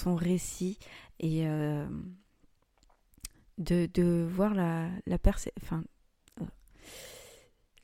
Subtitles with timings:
[0.00, 0.78] Son récit
[1.18, 1.86] et euh,
[3.58, 5.18] de, de, voir la, la,
[5.62, 5.84] enfin,
[6.40, 6.44] euh,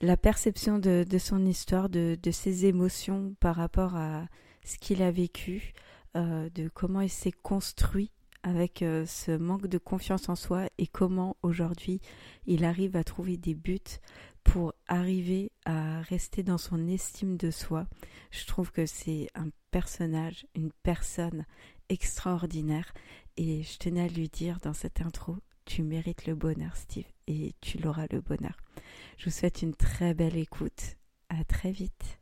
[0.01, 4.27] la perception de, de, son histoire, de, de, ses émotions par rapport à
[4.65, 5.75] ce qu'il a vécu,
[6.17, 8.11] euh, de comment il s'est construit
[8.43, 12.01] avec ce manque de confiance en soi et comment aujourd'hui
[12.47, 13.99] il arrive à trouver des buts
[14.45, 17.89] pour arriver à rester dans son estime de soi.
[18.31, 21.45] Je trouve que c'est un personnage, une personne
[21.89, 22.93] extraordinaire
[23.37, 27.55] et je tenais à lui dire dans cette intro, tu mérites le bonheur Steve et
[27.61, 28.57] tu l'auras le bonheur.
[29.19, 30.97] Je vous souhaite une très belle écoute.
[31.29, 32.21] À très vite.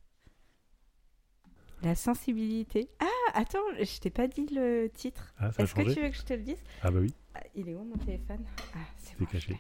[1.83, 2.89] La sensibilité.
[3.01, 5.35] Ah, attends, je t'ai pas dit le titre.
[5.39, 6.63] Ah, Est-ce que tu veux que je te le dise?
[6.83, 7.13] Ah bah oui.
[7.35, 8.43] Ah, il est où mon téléphone?
[8.75, 9.53] Ah, c'est bon, caché.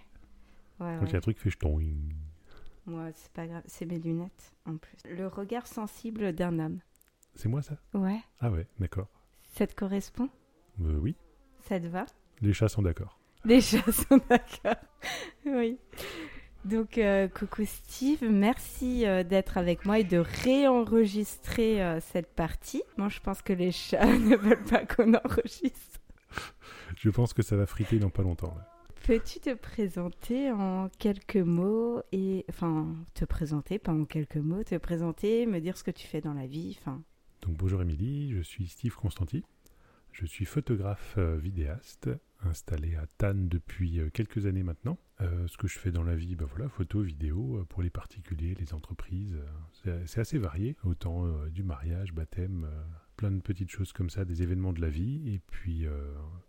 [0.80, 1.82] Ouais, Quand il y a un truc fait je tombe.
[2.86, 4.96] Moi, c'est pas grave, c'est mes lunettes en plus.
[5.10, 6.80] Le regard sensible d'un homme.
[7.34, 7.76] C'est moi ça?
[7.92, 8.20] Ouais.
[8.40, 9.08] Ah ouais, d'accord.
[9.56, 10.28] Ça te correspond?
[10.82, 11.14] Euh, Oui.
[11.68, 12.06] Ça te va?
[12.42, 13.20] Les chats sont d'accord.
[13.44, 14.74] Les chats sont d'accord.
[15.46, 15.78] oui.
[16.64, 22.82] Donc, euh, coucou Steve, merci euh, d'être avec moi et de réenregistrer euh, cette partie.
[22.96, 26.00] Moi, je pense que les chats ne veulent pas qu'on enregistre.
[26.96, 28.56] Je pense que ça va friter dans pas longtemps.
[29.06, 34.78] Peux-tu te présenter en quelques mots et enfin te présenter, pas en quelques mots, te
[34.78, 37.02] présenter, me dire ce que tu fais dans la vie, enfin?
[37.44, 39.44] Donc bonjour Émilie, je suis Steve Constanti.
[40.12, 42.08] Je suis photographe euh, vidéaste
[42.40, 44.96] installé à Tannes depuis euh, quelques années maintenant.
[45.20, 48.54] Euh, ce que je fais dans la vie, ben voilà, photo, vidéo pour les particuliers,
[48.58, 49.36] les entreprises.
[50.06, 52.66] c'est assez varié, autant du mariage, baptême,
[53.16, 55.34] plein de petites choses comme ça, des événements de la vie.
[55.34, 55.86] Et puis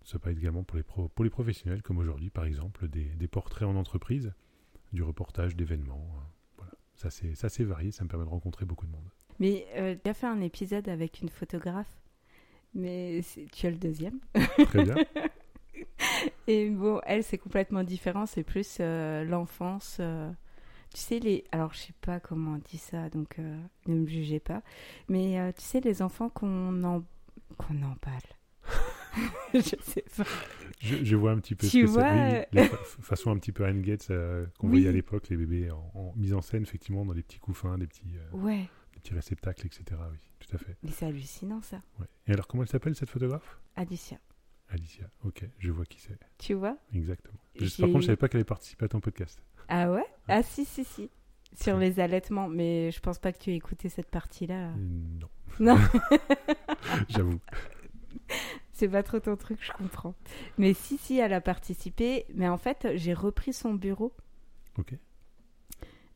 [0.04, 0.78] ça peut être également pour
[1.24, 4.32] les, professionnels, comme aujourd'hui par exemple, des, des, portraits en entreprise,
[4.94, 6.08] du reportage d'événements.
[6.58, 9.10] voilà, ça c'est varié, ça me permet de rencontrer beaucoup de monde.
[9.40, 11.92] Mais euh, tu as fait un épisode avec une photographe,
[12.74, 14.20] mais tu as le deuxième.
[14.68, 14.96] Très bien.
[16.48, 18.26] Et bon, elle, c'est complètement différent.
[18.26, 19.98] C'est plus euh, l'enfance.
[20.00, 20.32] Euh,
[20.94, 21.44] tu sais, les.
[21.52, 23.38] Alors, je sais pas comment on dit ça, donc
[23.88, 24.62] ne me jugez pas.
[25.10, 27.04] Mais tu sais, les enfants qu'on en...
[27.58, 28.72] qu'on parle.
[29.54, 30.24] je sais pas.
[30.80, 32.10] Je, vois un petit peu tu ce vois...
[32.10, 32.48] c'est.
[32.54, 32.68] Oui,
[33.02, 34.12] façon un petit peu Anne Gates
[34.58, 37.40] qu'on voyait à l'époque, les bébés en, en, mise en scène, effectivement, dans des petits
[37.40, 38.16] couffins, des petits.
[38.32, 38.70] Ouais
[39.06, 39.84] petits réceptacles, etc.
[40.12, 40.76] Oui, tout à fait.
[40.84, 41.82] Mais c'est hallucinant ça.
[42.00, 42.08] Ouais.
[42.28, 43.60] Et alors, comment elle s'appelle cette photographe?
[43.76, 44.18] Alicia.
[44.70, 46.18] Alicia, ok, je vois qui c'est.
[46.40, 46.78] Tu vois?
[46.92, 47.38] Exactement.
[47.54, 49.44] Par contre, je savais pas qu'elle avait participé à ton podcast.
[49.68, 50.06] Ah ouais?
[50.28, 51.10] Ah si, si, si.
[51.54, 54.70] Sur les allaitements, mais je pense pas que tu aies écouté cette partie-là.
[54.70, 55.30] Euh, non.
[55.60, 55.78] Non.
[57.10, 57.40] J'avoue.
[58.74, 60.16] C'est pas trop ton truc, je comprends.
[60.58, 62.26] Mais si, si, elle a participé.
[62.34, 64.14] Mais en fait, j'ai repris son bureau.
[64.78, 64.96] Ok.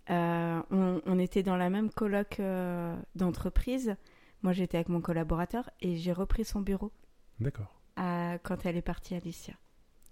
[0.10, 3.96] Euh, on, était dans la même colloque euh, d'entreprise.
[4.42, 6.92] Moi, j'étais avec mon collaborateur et j'ai repris son bureau.
[7.40, 7.80] D'accord.
[7.96, 9.54] quand elle est partie, Alicia.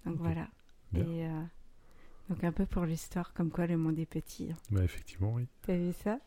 [0.05, 0.47] Donc voilà.
[0.94, 1.41] Et euh,
[2.29, 4.51] donc un peu pour l'histoire, comme quoi le monde est petit.
[4.51, 4.57] Hein.
[4.71, 5.47] Bah, effectivement, oui.
[5.63, 6.19] T'as vu ça?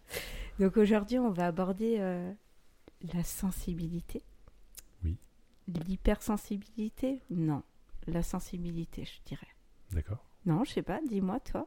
[0.58, 1.98] Donc aujourd'hui, on va aborder
[3.14, 4.22] la sensibilité.
[5.04, 5.16] Oui.
[5.68, 7.20] L'hypersensibilité?
[7.30, 7.62] Non.
[8.06, 9.46] La sensibilité, je dirais.
[9.92, 10.24] D'accord.
[10.46, 11.00] Non, je sais pas.
[11.08, 11.66] Dis-moi, toi.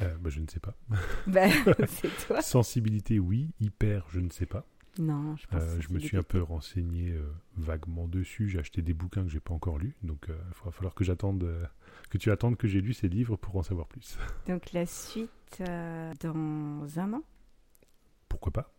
[0.00, 0.74] Euh, bah, je ne sais pas.
[1.26, 1.48] Bah,
[1.88, 2.40] c'est toi.
[2.42, 3.50] Sensibilité, oui.
[3.60, 4.64] Hyper, je ne sais pas.
[4.98, 8.48] Non, je pense Euh, que je me suis un peu renseigné euh, vaguement dessus.
[8.48, 11.04] J'ai acheté des bouquins que j'ai pas encore lus, donc euh, il va falloir que
[11.04, 11.48] j'attende,
[12.10, 14.18] que tu attendes que j'ai lu ces livres pour en savoir plus.
[14.48, 15.62] Donc la suite
[16.20, 17.22] dans un an,
[18.28, 18.72] Pourquoi pas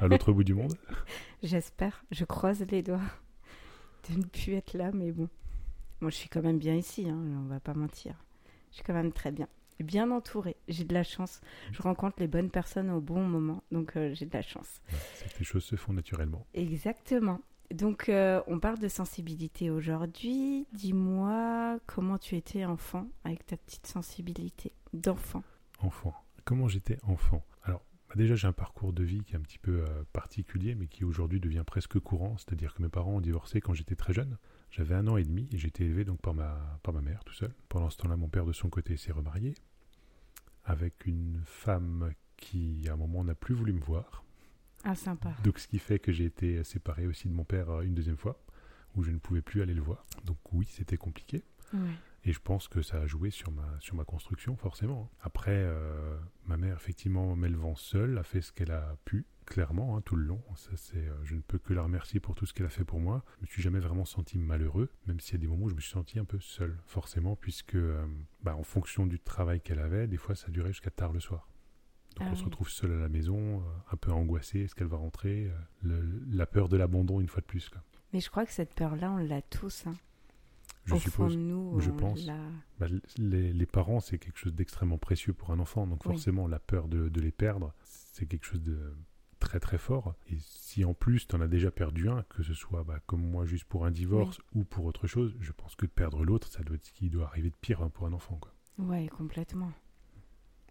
[0.00, 0.74] À l'autre bout du monde.
[1.42, 2.04] j'espère.
[2.12, 3.00] Je croise les doigts
[4.08, 5.28] de ne plus être là, mais bon.
[6.00, 8.14] Moi, je suis quand même bien ici, hein, on va pas mentir.
[8.70, 9.48] Je suis quand même très bien.
[9.80, 10.56] Bien entourée.
[10.68, 11.40] J'ai de la chance.
[11.72, 14.80] Je rencontre les bonnes personnes au bon moment, donc euh, j'ai de la chance.
[14.92, 14.98] Ouais,
[15.38, 16.46] les choses se font naturellement.
[16.54, 17.40] Exactement.
[17.72, 20.66] Donc, euh, on parle de sensibilité aujourd'hui.
[20.72, 25.44] Dis-moi comment tu étais enfant avec ta petite sensibilité d'enfant?
[25.78, 26.14] Enfant.
[26.44, 27.44] Comment j'étais enfant?
[27.62, 30.74] Alors, bah, déjà, j'ai un parcours de vie qui est un petit peu euh, particulier,
[30.74, 32.36] mais qui aujourd'hui devient presque courant.
[32.38, 34.36] C'est-à-dire que mes parents ont divorcé quand j'étais très jeune.
[34.72, 37.34] J'avais un an et demi et été élevé donc par ma, par ma mère tout
[37.34, 37.54] seul.
[37.68, 39.54] Pendant ce temps-là, mon père de son côté s'est remarié
[40.70, 44.24] avec une femme qui, à un moment, n'a plus voulu me voir.
[44.84, 45.34] Ah, sympa.
[45.42, 48.16] Donc, ce qui fait que j'ai été séparé aussi de mon père euh, une deuxième
[48.16, 48.40] fois,
[48.94, 50.06] où je ne pouvais plus aller le voir.
[50.24, 51.44] Donc, oui, c'était compliqué.
[52.24, 55.10] Et je pense que ça a joué sur ma, sur ma construction, forcément.
[55.22, 60.00] Après, euh, ma mère, effectivement, m'élevant seule, a fait ce qu'elle a pu, clairement, hein,
[60.02, 60.40] tout le long.
[60.56, 62.84] Ça, c'est, euh, je ne peux que la remercier pour tout ce qu'elle a fait
[62.84, 63.22] pour moi.
[63.38, 65.74] Je me suis jamais vraiment senti malheureux, même s'il y a des moments où je
[65.74, 68.06] me suis senti un peu seul, forcément, puisque, euh,
[68.42, 71.46] bah, en fonction du travail qu'elle avait, des fois, ça durait jusqu'à tard le soir.
[72.16, 73.62] Donc Ah on se retrouve seul à la maison, euh,
[73.92, 75.50] un peu angoissé, est-ce qu'elle va rentrer
[75.82, 77.68] le- La peur de l'abandon, une fois de plus.
[77.68, 77.82] Quoi.
[78.12, 79.86] Mais je crois que cette peur-là, on l'a tous.
[79.86, 79.94] hein.
[80.86, 81.32] Je Au suppose.
[81.34, 82.24] fond de nous, je pense.
[82.78, 82.86] Bah,
[83.18, 85.86] les, les parents, c'est quelque chose d'extrêmement précieux pour un enfant.
[85.86, 86.12] Donc Oui.
[86.14, 88.92] forcément, la peur de, de les perdre, c'est quelque chose de
[89.40, 90.14] très très fort.
[90.28, 93.28] Et si en plus, tu en as déjà perdu un, que ce soit bah, comme
[93.28, 96.46] moi juste pour un divorce ou pour autre chose, je pense que de perdre l'autre,
[96.46, 98.38] ça doit être ce qui doit arriver de pire hein, pour un enfant.
[98.40, 98.52] Quoi.
[98.78, 99.72] Ouais, complètement.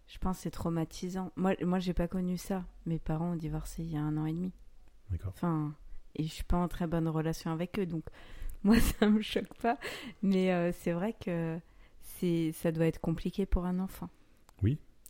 [0.06, 1.32] Je pense que c'est traumatisant.
[1.36, 2.64] Moi, moi j'ai pas connu ça.
[2.86, 4.52] Mes parents ont divorcé il y a un an et demi.
[5.10, 5.74] D'accord Enfin,
[6.16, 8.04] et je suis pas en très bonne relation avec eux, donc
[8.64, 9.78] moi ça me choque pas.
[10.22, 11.58] Mais euh, c'est vrai que
[12.00, 14.08] c'est ça doit être compliqué pour un enfant.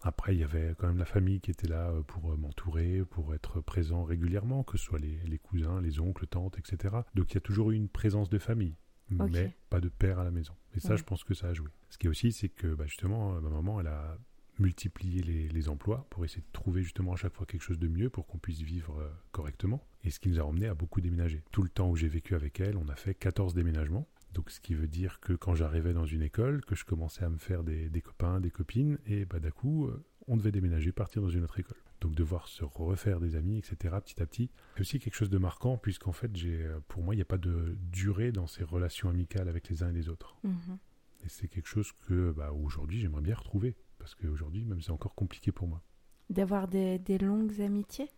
[0.03, 3.03] Après, il y avait quand même la famille qui était là euh, pour euh, m'entourer,
[3.05, 6.95] pour être présent régulièrement, que ce soit les, les cousins, les oncles, tantes, etc.
[7.15, 8.77] Donc il y a toujours eu une présence de famille,
[9.11, 10.55] mais pas de père à la maison.
[10.75, 10.97] Et ça, Ouais.
[10.97, 11.69] je pense que ça a joué.
[11.91, 14.17] Ce qui est aussi, c'est que bah, justement, euh, ma maman, elle a
[14.59, 17.89] multiplié les, les emplois pour essayer de trouver justement à chaque fois quelque chose de
[17.89, 19.03] mieux pour qu'on puisse vivre
[19.33, 19.87] correctement.
[20.05, 21.43] Et ce qui nous a emmené à beaucoup déménager.
[21.51, 24.07] Tout le temps où j'ai vécu avec elle, on a fait 14 déménagements.
[24.33, 27.29] Donc, ce qui veut dire que quand j'arrivais dans une école, que je commençais à
[27.29, 30.93] me faire des, des copains, des copines, et bah, d'un coup, euh, on devait déménager,
[30.93, 31.79] partir dans une autre école.
[32.01, 34.51] Donc, devoir se refaire des amis, etc., petit à petit.
[34.75, 37.27] C'est aussi quelque chose de marquant, puisqu'en fait, j'ai, euh, pour moi, il n'y a
[37.27, 40.39] pas de durée dans ces relations amicales avec les uns et les autres.
[40.45, 40.79] Mhm.
[41.25, 43.77] Et c'est quelque chose que, bah, aujourd'hui, j'aimerais bien retrouver.
[43.99, 45.83] Parce qu'aujourd'hui, même, c'est encore compliqué pour moi.
[46.31, 48.09] D'avoir des, des longues amitiés?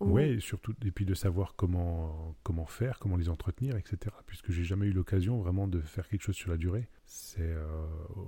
[0.00, 4.14] Ou- Ouais, et surtout, et puis de savoir comment, comment faire, comment les entretenir, etc.
[4.26, 6.88] Puisque j'ai jamais eu l'occasion vraiment de faire quelque chose sur la durée.
[7.06, 7.86] C'est euh,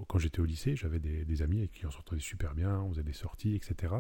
[0.08, 2.90] quand j'étais au lycée, j'avais des, des amis avec qui on s'entendait super bien, on
[2.90, 3.94] faisait des sorties, etc.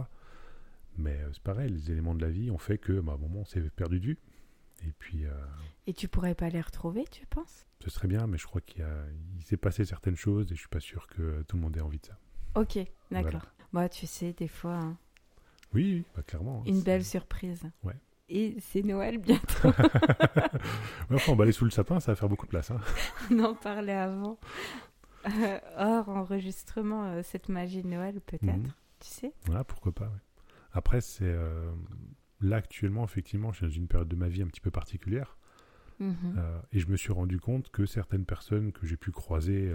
[0.96, 3.18] Mais euh, c'est pareil, les éléments de la vie ont fait que, bah, à un
[3.18, 4.18] moment, on s'est perdu de vue.
[4.86, 5.30] Et puis, euh,
[5.86, 7.66] Et tu pourrais pas les retrouver, tu penses?
[7.80, 8.84] Ce serait bien, mais je crois qu'il
[9.44, 11.98] s'est passé certaines choses et je suis pas sûr que tout le monde ait envie
[11.98, 12.18] de ça.
[12.54, 12.76] Ok,
[13.10, 13.30] d'accord.
[13.30, 13.42] Voilà.
[13.72, 14.98] Moi, tu sais, des fois, hein,
[15.74, 16.60] Oui, oui, bah, clairement.
[16.60, 17.62] hein, une belle surprise.
[17.84, 17.94] Ouais.
[18.30, 19.68] Et c'est Noël bientôt.
[21.10, 22.70] Ouais, enfin, emballer sous le sapin, ça va faire beaucoup de place.
[22.70, 22.80] Hein.
[23.30, 24.38] On en parlait avant.
[25.26, 28.44] Euh, hors enregistrement, euh, cette magie de Noël, peut-être.
[28.44, 28.72] Mhm.
[29.00, 29.32] Tu sais?
[29.46, 30.04] Voilà, pourquoi pas.
[30.04, 30.20] ouais.
[30.72, 31.70] Après, c'est euh,
[32.40, 35.36] là actuellement, effectivement, je suis dans une période de ma vie un petit peu particulière.
[36.00, 36.14] Mhm.
[36.38, 39.72] euh, et je me suis rendu compte que certaines personnes que j'ai pu croiser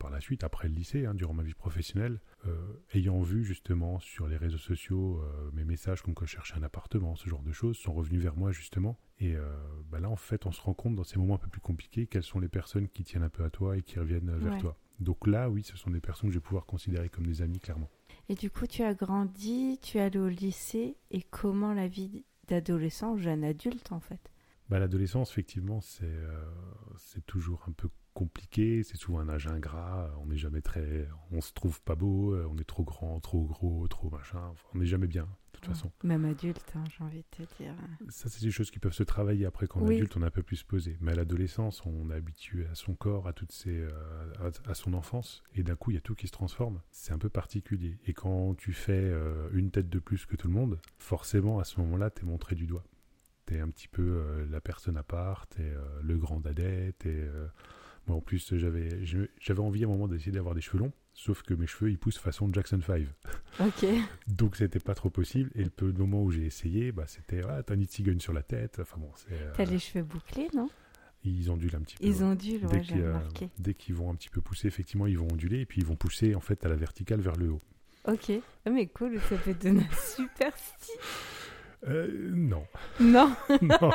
[0.00, 2.56] par la suite, après le lycée, hein, durant ma vie professionnelle, euh,
[2.94, 6.62] ayant vu justement sur les réseaux sociaux euh, mes messages comme quoi je cherchais un
[6.64, 8.98] appartement, ce genre de choses, sont revenus vers moi justement.
[9.18, 9.48] Et euh,
[9.90, 12.06] bah là, en fait, on se rend compte dans ces moments un peu plus compliqués
[12.06, 14.58] quelles sont les personnes qui tiennent un peu à toi et qui reviennent vers Ouais.
[14.60, 14.76] toi.
[14.98, 17.60] Donc là, oui, ce sont des personnes que je vais pouvoir considérer comme des amis,
[17.60, 17.88] clairement.
[18.28, 22.24] Et du coup, tu as grandi, tu es allé au lycée, et comment la vie
[22.48, 24.20] d'adolescent, jeune adulte, en fait?
[24.68, 26.44] Bah, L'adolescence, effectivement, c'est euh,
[26.96, 27.88] c'est toujours un peu
[28.24, 28.82] compliqué.
[28.82, 30.10] C'est souvent un âge ingrat.
[30.22, 31.08] On n'est jamais très.
[31.30, 32.34] On se trouve pas beau.
[32.34, 34.40] euh, On est trop grand, trop gros, trop machin.
[34.50, 35.90] Enfin, on n'est jamais bien, de toute façon.
[36.04, 37.74] Même adulte, hein, j'ai envie de te dire.
[38.08, 39.94] Ça, c'est des choses qui peuvent se travailler après quand Oui.
[39.96, 40.98] adulte, on est un peu plus posé.
[41.00, 43.90] Mais à l'adolescence, on est habitué à son corps, à toutes ses, euh,
[44.38, 46.80] à, à son enfance, et d'un coup, il y a tout qui se transforme.
[46.90, 47.98] C'est un peu particulier.
[48.06, 51.64] Et quand tu fais euh, une tête de plus que tout le monde, forcément, à
[51.64, 52.84] ce moment-là, t'es montré du doigt.
[53.46, 57.08] T'es un petit peu euh, la personne à part, t'es euh, le grand dadais, t'es...
[57.08, 57.48] euh,
[58.06, 60.92] Moi, en plus, j'avais envie à un moment d'essayer d'avoir des cheveux longs.
[61.12, 63.04] Sauf que mes cheveux, ils poussent façon Jackson 5.
[63.60, 63.84] Ok.
[64.28, 65.50] Donc c'était pas trop possible.
[65.54, 68.32] Et le peu de moment où j'ai essayé, bah, c'était ah, t'as une cigogne sur
[68.32, 68.78] la tête.
[68.80, 69.32] Enfin bon, c'est.
[69.32, 70.70] euh, T'as les cheveux bouclés, non?
[71.24, 72.04] Ils ondulent un petit peu.
[72.06, 75.26] Ils ondulent, Dès ouais, qu'ils, euh, qu'ils vont un petit peu pousser, effectivement, ils vont
[75.30, 77.60] onduler et puis ils vont pousser en fait à la verticale vers le haut.
[78.08, 78.32] Ok.
[78.64, 80.94] Ah, mais cool, ça peut donner un super style.
[81.88, 82.64] Euh, non,
[83.00, 83.34] Non.
[83.62, 83.90] non.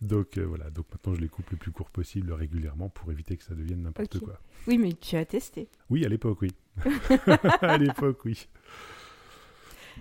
[0.00, 3.36] Donc euh, voilà, donc maintenant je les coupe le plus court possible régulièrement pour éviter
[3.36, 4.40] que ça devienne n'importe quoi.
[4.66, 5.68] Oui, mais tu as testé.
[5.90, 6.52] Oui, à l'époque, oui.
[7.60, 8.48] à l'époque, oui.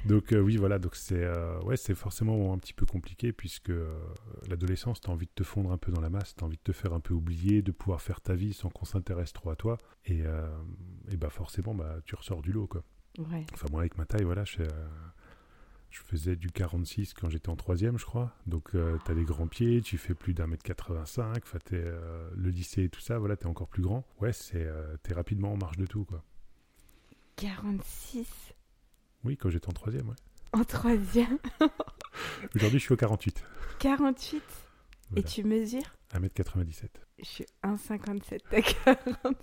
[0.05, 3.69] Donc euh, oui, voilà, donc c'est euh, ouais, c'est forcément un petit peu compliqué puisque
[3.69, 3.93] euh,
[4.50, 6.71] l'adolescence, t'as envie de te fondre un peu dans la masse, t'as envie de te
[6.71, 9.77] faire un peu oublier, de pouvoir faire ta vie sans qu'on s'intéresse trop à toi,
[10.05, 10.24] et,
[11.10, 12.83] et bah forcément, bah tu ressors du lot quoi.
[13.17, 13.45] Ouais.
[13.53, 14.63] Enfin moi avec ma taille, voilà, je,
[15.91, 18.33] je faisais du 46 quand j'étais en troisième, je crois.
[18.48, 22.29] Donc euh, t'as des grands pieds, tu fais plus d'un mètre 85, enfin t'es, euh,
[22.36, 24.05] le lycée et tout ça, voilà, t'es encore plus grand.
[24.19, 26.24] Ouais, c'est euh, t'es rapidement en marge de tout quoi.
[27.36, 28.27] 46
[29.24, 30.15] Oui, quand j'étais en troisième, ouais.
[30.53, 31.38] en troisième?
[32.55, 33.43] Aujourd'hui, je suis au 48.
[33.79, 34.41] 48
[35.15, 35.81] Et tu mesures?
[36.13, 36.88] 1m97.
[37.19, 39.38] Je suis 1,57 à 40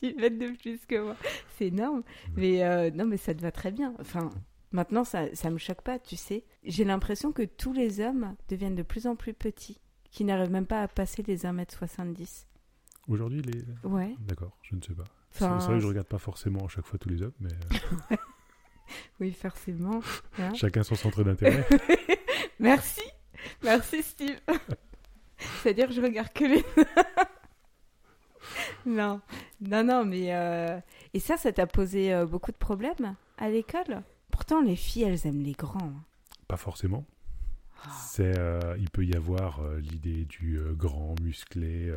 [0.00, 1.16] cm de plus que moi.
[1.56, 2.02] C'est énorme.
[2.36, 3.94] Mais non, mais ça te va très bien.
[3.98, 4.30] Enfin,
[4.72, 6.44] maintenant, ça, ça me choque pas, tu sais.
[6.64, 10.66] J'ai l'impression que tous les hommes deviennent de plus en plus petits, qui n'arrivent même
[10.66, 12.46] pas à passer les 1m70.
[13.08, 13.64] Aujourd'hui, les.
[13.88, 14.14] Ouais.
[14.20, 15.04] D'accord, je ne sais pas.
[15.34, 17.50] Enfin, c'est vrai que je regarde pas forcément à chaque fois tous les hommes, mais
[18.12, 18.16] euh,
[19.20, 20.00] Oui, forcément.
[20.38, 20.52] hein.
[20.54, 21.66] chacun son centre d'intérêt.
[22.60, 23.00] Merci.
[23.62, 24.38] Merci, Steve.
[25.62, 26.64] C'est-à-dire que je regarde que les...
[28.86, 29.20] non,
[29.60, 30.34] non, non, mais...
[30.34, 30.78] euh,
[31.14, 34.02] Et ça, ça t'a posé euh, beaucoup de problèmes à l'école?
[34.32, 35.78] Pourtant, les filles, elles aiment les grands.
[35.84, 36.04] hein.
[36.48, 37.06] pas forcément.
[37.84, 37.88] Ah.
[38.06, 41.92] C'est, euh, il peut y avoir euh, l'idée du euh, grand, musclé,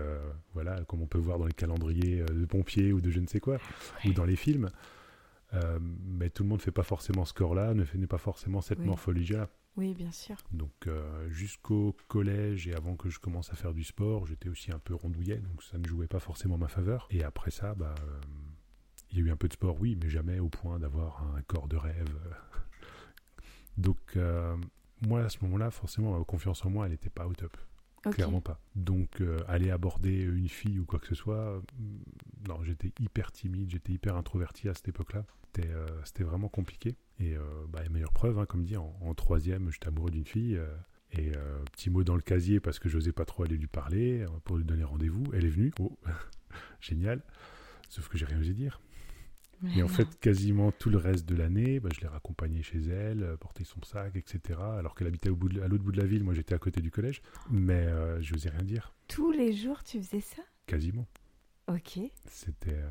[0.53, 3.39] voilà, comme on peut voir dans les calendriers de pompiers ou de je ne sais
[3.39, 3.57] quoi,
[4.05, 4.69] ou dans les films.
[6.01, 8.79] Mais tout le monde ne fait pas forcément ce corps-là, ne fait pas forcément cette
[8.79, 8.85] Oui.
[8.87, 9.47] morphologie-là.
[9.77, 10.35] Oui, bien sûr.
[10.51, 10.89] Donc
[11.29, 14.93] jusqu'au collège et avant que je commence à faire du sport, j'étais aussi un peu
[14.95, 17.07] rondouillet, donc ça ne jouait pas forcément en ma faveur.
[17.11, 17.95] Et après ça, bah,
[19.15, 21.41] il y a eu un peu de sport, oui, mais jamais au point d'avoir un
[21.43, 22.17] corps de rêve.
[23.77, 24.55] donc euh,
[25.07, 27.55] moi à ce moment-là, forcément, ma confiance en moi, elle n'était pas au top,
[28.12, 28.60] clairement pas.
[28.75, 31.62] Donc euh, aller aborder une fille ou quoi que ce soit, euh,
[32.50, 35.25] non, j'étais hyper timide, j'étais hyper introverti à cette époque-là.
[36.03, 36.98] C'était vraiment compliqué.
[37.17, 37.38] Et
[37.69, 40.60] bah, la meilleure preuve, hein, comme dit, en, en troisième, j'étais amoureux d'une fille.
[41.13, 44.25] et euh, petit mot dans le casier parce que j'osais pas trop aller lui parler
[44.43, 45.24] pour lui donner rendez-vous.
[45.34, 45.72] Elle est venue.
[45.79, 45.98] Oh,
[46.81, 47.24] génial.
[47.88, 48.81] Sauf que j'ai rien osé dire.
[49.65, 52.79] Mais Et en fait, quasiment tout le reste de l'année, bah, je l'ai raccompagnée chez
[52.88, 54.60] elle, euh, porter son sac, etc.
[54.77, 56.60] Alors qu'elle habitait au bout de- à l'autre bout de la ville, moi j'étais à
[56.60, 57.22] côté du collège.
[57.50, 60.41] Mais euh, je n'osais rien dire, Tous les jours, tu faisais ça?
[60.67, 61.07] Quasiment.
[61.67, 62.00] Ok.
[62.25, 62.72] C'était.
[62.75, 62.89] euh,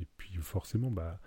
[0.00, 1.20] Et puis forcément, bah,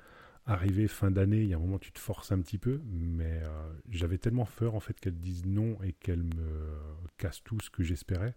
[0.45, 3.41] arrivé fin d'année, il y a un moment tu te forces un petit peu, mais
[3.43, 6.77] euh, j'avais tellement peur en fait qu'elle dise non et qu'elle me
[7.17, 8.33] casse tout ce que j'espérais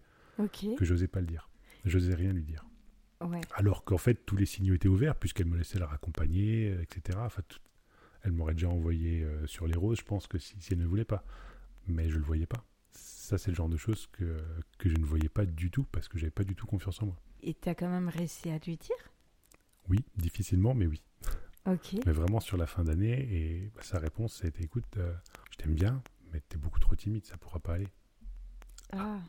[0.75, 1.49] que j'osais pas le dire.
[1.85, 2.65] J'osais rien lui dire.
[3.21, 3.41] Ouais.
[3.55, 7.19] Alors qu'en fait tous les signaux étaient ouverts puisqu'elle me laissait la raccompagner, euh, etc.
[7.21, 7.59] Enfin, tout-
[8.23, 10.85] Elle m'aurait déjà envoyé euh, sur les roses, je pense que si, si elle ne
[10.85, 11.23] voulait pas.
[11.87, 12.63] Mais je le voyais pas.
[12.91, 14.43] Ça, c'est le genre de choses que,
[14.77, 17.07] que je ne voyais pas du tout parce que j'avais pas du tout confiance en
[17.07, 17.15] moi.
[17.41, 18.95] Et t'as quand même réussi à lui dire?
[19.89, 21.01] Oui, difficilement, mais oui.
[21.65, 21.95] Ok.
[22.05, 25.13] Mais vraiment sur la fin d'année, et bah, sa réponse, c'était écoute, euh,
[25.51, 26.01] je t'aime bien,
[26.31, 27.87] mais t'es beaucoup trop timide, ça pourra pas aller.
[28.93, 29.19] Ah.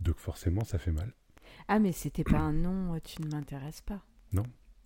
[0.00, 1.12] Donc forcément, ça fait mal.
[1.68, 4.02] Ah, mais c'était pas un non, euh, tu ne m'intéresses pas.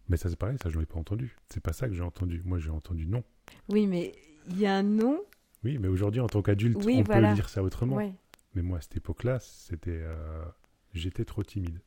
[0.06, 1.34] Mais ça, c'est pareil, ça, je l'ai pas entendu.
[1.48, 2.42] C'est pas ça que j'ai entendu.
[2.44, 3.24] Moi, j'ai entendu non.
[3.70, 4.12] Oui, mais
[4.48, 5.18] il y a un non.
[5.64, 7.30] Oui, mais aujourd'hui, en tant qu'adulte, Oui, on voilà.
[7.30, 7.96] peut dire ça autrement.
[7.96, 8.12] Ouais.
[8.54, 10.44] Mais moi, à cette époque-là, c'était, euh,
[10.92, 11.80] j'étais trop timide.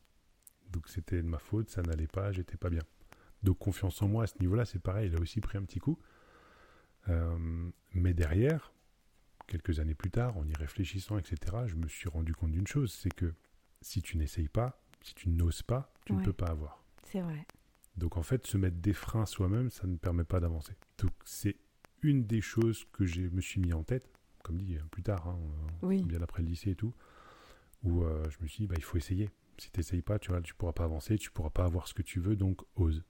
[0.71, 2.81] Donc c'était de ma faute, ça n'allait pas, j'étais pas bien.
[3.43, 5.79] Donc confiance en moi à ce niveau-là, c'est pareil, il a aussi pris un petit
[5.79, 5.99] coup.
[7.09, 8.73] Euh, mais derrière,
[9.47, 11.37] quelques années plus tard, en y réfléchissant, etc.,
[11.67, 13.33] je me suis rendu compte d'une chose, c'est que
[13.81, 16.83] si tu n'essayes pas, si tu n'oses pas, tu ne peux pas avoir.
[17.05, 17.45] C'est vrai.
[17.95, 20.73] Donc en fait, se mettre des freins soi-même, ça ne permet pas d'avancer.
[20.99, 21.57] Donc c'est
[22.03, 24.09] une des choses que je me suis mis en tête,
[24.43, 25.39] comme dit euh, plus tard, hein,
[25.83, 26.03] euh, Oui.
[26.03, 26.93] bien après le lycée et tout,
[27.83, 29.29] où euh, je me suis dit, bah, il faut essayer.
[29.57, 31.93] Si tu n'essayes pas, tu ne tu pourras pas avancer, tu pourras pas avoir ce
[31.95, 33.03] que tu veux, donc ose.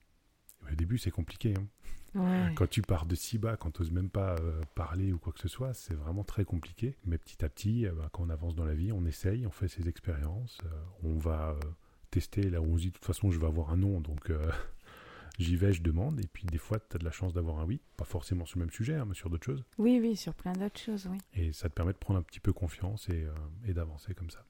[0.68, 1.54] Et au début, c'est compliqué.
[1.58, 1.66] hein.
[2.14, 2.54] Ouais.
[2.54, 5.32] Quand tu pars de si bas, quand tu n'oses même pas euh, parler ou quoi
[5.32, 6.96] que ce soit, c'est vraiment très compliqué.
[7.04, 9.50] Mais petit à petit, euh, bah, quand on avance dans la vie, on essaye, on
[9.50, 10.68] fait ses expériences, euh,
[11.04, 11.60] on va euh,
[12.10, 14.32] tester là où on se dit, de toute façon, je vais avoir un non, donc
[15.38, 16.18] j'y vais, je demande.
[16.20, 18.58] Et puis des fois, tu as de la chance d'avoir un oui, pas forcément sur
[18.58, 19.64] le même sujet, hein, mais sur d'autres choses.
[19.76, 21.18] Oui, oui, sur plein d'autres choses, oui.
[21.34, 23.26] Et ça te permet de prendre un petit peu confiance et,
[23.66, 24.44] et d'avancer comme ça.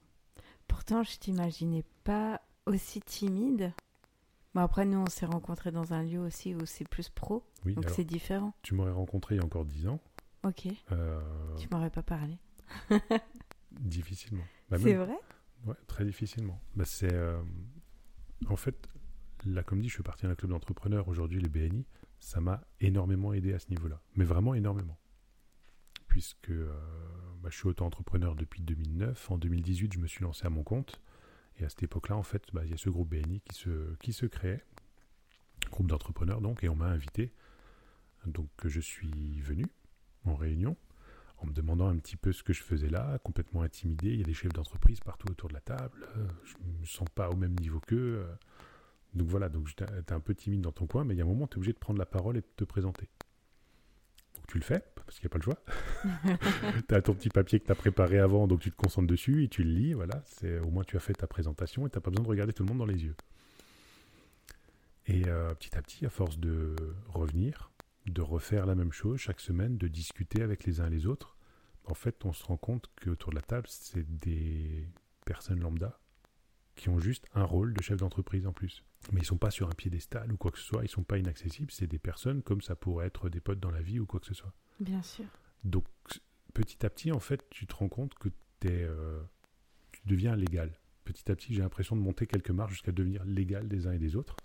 [0.67, 3.73] Pourtant, je t'imaginais pas aussi timide
[4.55, 7.75] Bon, après, nous, on s'est rencontrés dans un lieu aussi où c'est plus pro, Oui,
[7.75, 8.53] donc c'est différent.
[8.63, 9.99] tu m'aurais rencontré il y a encore 10 ans.
[10.43, 11.21] Ok, euh,
[11.57, 12.37] tu m'aurais pas parlé.
[13.71, 14.43] difficilement.
[14.69, 15.17] Bah, c'est vrai?
[15.65, 16.59] Ouais, très difficilement.
[16.75, 17.41] Bah, c'est euh,
[18.47, 18.87] en fait
[19.45, 21.85] là, comme dit, je suis parti à un club d'entrepreneurs aujourd'hui, les BNI.
[22.19, 24.97] Ça m'a énormément aidé à ce niveau-là, mais vraiment énormément,
[26.07, 26.73] puisque euh,
[27.41, 29.31] bah, je suis auto-entrepreneur depuis 2009.
[29.31, 31.01] En 2018, je me suis lancé à mon compte,
[31.59, 34.25] et à cette époque-là, en fait, bah, il y a ce groupe BNI qui se
[34.25, 34.63] créait,
[35.69, 37.31] groupe d'entrepreneurs donc, et on m'a invité.
[38.25, 39.65] Donc je suis venu
[40.25, 40.75] en réunion
[41.37, 44.09] en me demandant un petit peu ce que je faisais là, complètement intimidé.
[44.09, 46.07] Il y a des chefs d'entreprise partout autour de la table.
[46.43, 48.25] je me sens pas au même niveau qu'eux.
[49.13, 51.23] Donc voilà, donc j'étais t'es un peu timide dans ton coin, mais il y a
[51.23, 53.07] un moment, tu es obligé de prendre la parole et de te présenter.
[54.49, 55.63] Tu le fais, parce qu'il n'y a pas le choix.
[56.89, 59.43] tu as ton petit papier que tu as préparé avant, donc tu te concentres dessus
[59.43, 59.93] et tu le lis.
[59.93, 62.29] Voilà, c'est au moins tu as fait ta présentation et tu n'as pas besoin de
[62.29, 63.15] regarder tout le monde dans les yeux.
[65.05, 66.75] Et euh, petit à petit, à force de
[67.07, 67.71] revenir,
[68.07, 71.37] de refaire la même chose chaque semaine, de discuter avec les uns et les autres,
[71.85, 74.87] en fait, on se rend compte qu'autour de la table, c'est des
[75.25, 75.99] personnes lambda
[76.75, 78.83] qui ont juste un rôle de chef d'entreprise en plus.
[79.11, 81.17] Mais ils sont pas sur un piédestal ou quoi que ce soit, ils sont pas
[81.17, 84.19] inaccessibles, c'est des personnes comme ça pourrait être des potes dans la vie ou quoi
[84.19, 84.53] que ce soit.
[84.79, 85.25] Bien sûr.
[85.63, 85.85] Donc,
[86.53, 88.29] petit à petit, en fait, tu te rends compte que
[88.59, 89.21] t'es, euh,
[89.91, 90.79] tu deviens légal.
[91.05, 93.99] Petit à petit, j'ai l'impression de monter quelques marches jusqu'à devenir légal des uns et
[93.99, 94.35] des autres,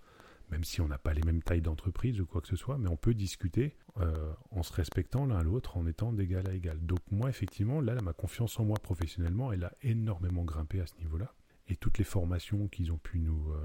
[0.49, 2.87] même si on n'a pas les mêmes tailles d'entreprise ou quoi que ce soit, mais
[2.87, 6.79] on peut discuter euh, en se respectant l'un à l'autre, en étant d'égal à égal.
[6.83, 10.95] Donc moi, effectivement, là, ma confiance en moi professionnellement, elle a énormément grimpé à ce
[10.97, 11.33] niveau-là.
[11.67, 13.57] Et toutes les formations qu'ils ont pu nous, euh,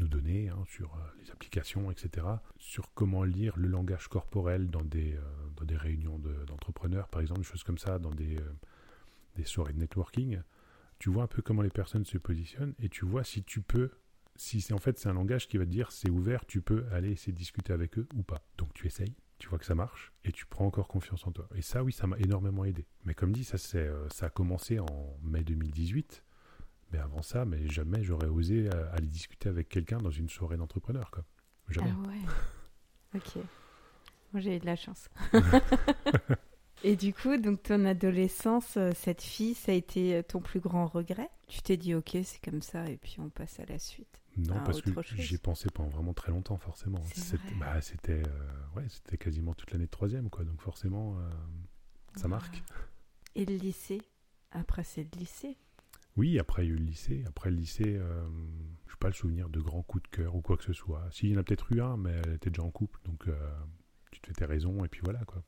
[0.00, 2.26] nous donner hein, sur euh, les applications, etc.,
[2.58, 5.20] sur comment lire le langage corporel dans des, euh,
[5.56, 8.52] dans des réunions de- d'entrepreneurs, par exemple, des choses comme ça, dans des, euh,
[9.36, 10.40] des soirées de networking,
[10.98, 13.90] tu vois un peu comment les personnes se positionnent et tu vois si tu peux,
[14.36, 16.84] si c'est en fait c'est un langage qui va te dire c'est ouvert, tu peux
[16.92, 18.42] aller essayer de discuter avec eux ou pas.
[18.58, 21.48] Donc tu essayes, tu vois que ça marche et tu prends encore confiance en toi.
[21.54, 22.86] Et ça, oui, ça m'a énormément aidé.
[23.04, 26.22] Mais comme dit, ça, c'est, ça a commencé en mai 2018.
[26.92, 30.56] Mais avant ça, mais jamais j'aurais osé euh, aller discuter avec quelqu'un dans une soirée
[30.56, 31.10] d'entrepreneur.
[31.68, 31.92] Jamais.
[31.92, 32.20] Ah ouais.
[33.12, 33.42] Ok.
[34.32, 35.08] Moi, j'ai eu de la chance.
[36.84, 40.60] Et du coup, donc ton adolescence, euh, cette fille, ça a été euh, ton plus
[40.60, 41.28] grand regret?
[41.48, 44.20] Tu t'es dit, ok, c'est comme ça, et puis on passe à la suite.
[44.36, 47.02] Non, parce que j'y ai pensé pendant vraiment très longtemps, forcément.
[47.12, 48.22] C'était, bah, euh,
[48.76, 50.44] ouais, quasiment toute l'année de troisième, quoi.
[50.44, 51.30] Donc forcément, euh,
[52.16, 52.62] ça marque.
[53.34, 54.00] Et le lycée?
[54.52, 55.56] Après, c'est le lycée.
[56.16, 57.24] Oui, après il y a eu le lycée.
[57.26, 58.24] Après le lycée, euh,
[58.86, 61.06] je n'ai pas le souvenir de grands coups de cœur ou quoi que ce soit.
[61.12, 63.28] Si, il y en a peut-être eu un, mais elle était déjà en couple, donc
[63.28, 63.34] euh,
[64.10, 65.42] tu te fais tes raisons et puis voilà, quoi.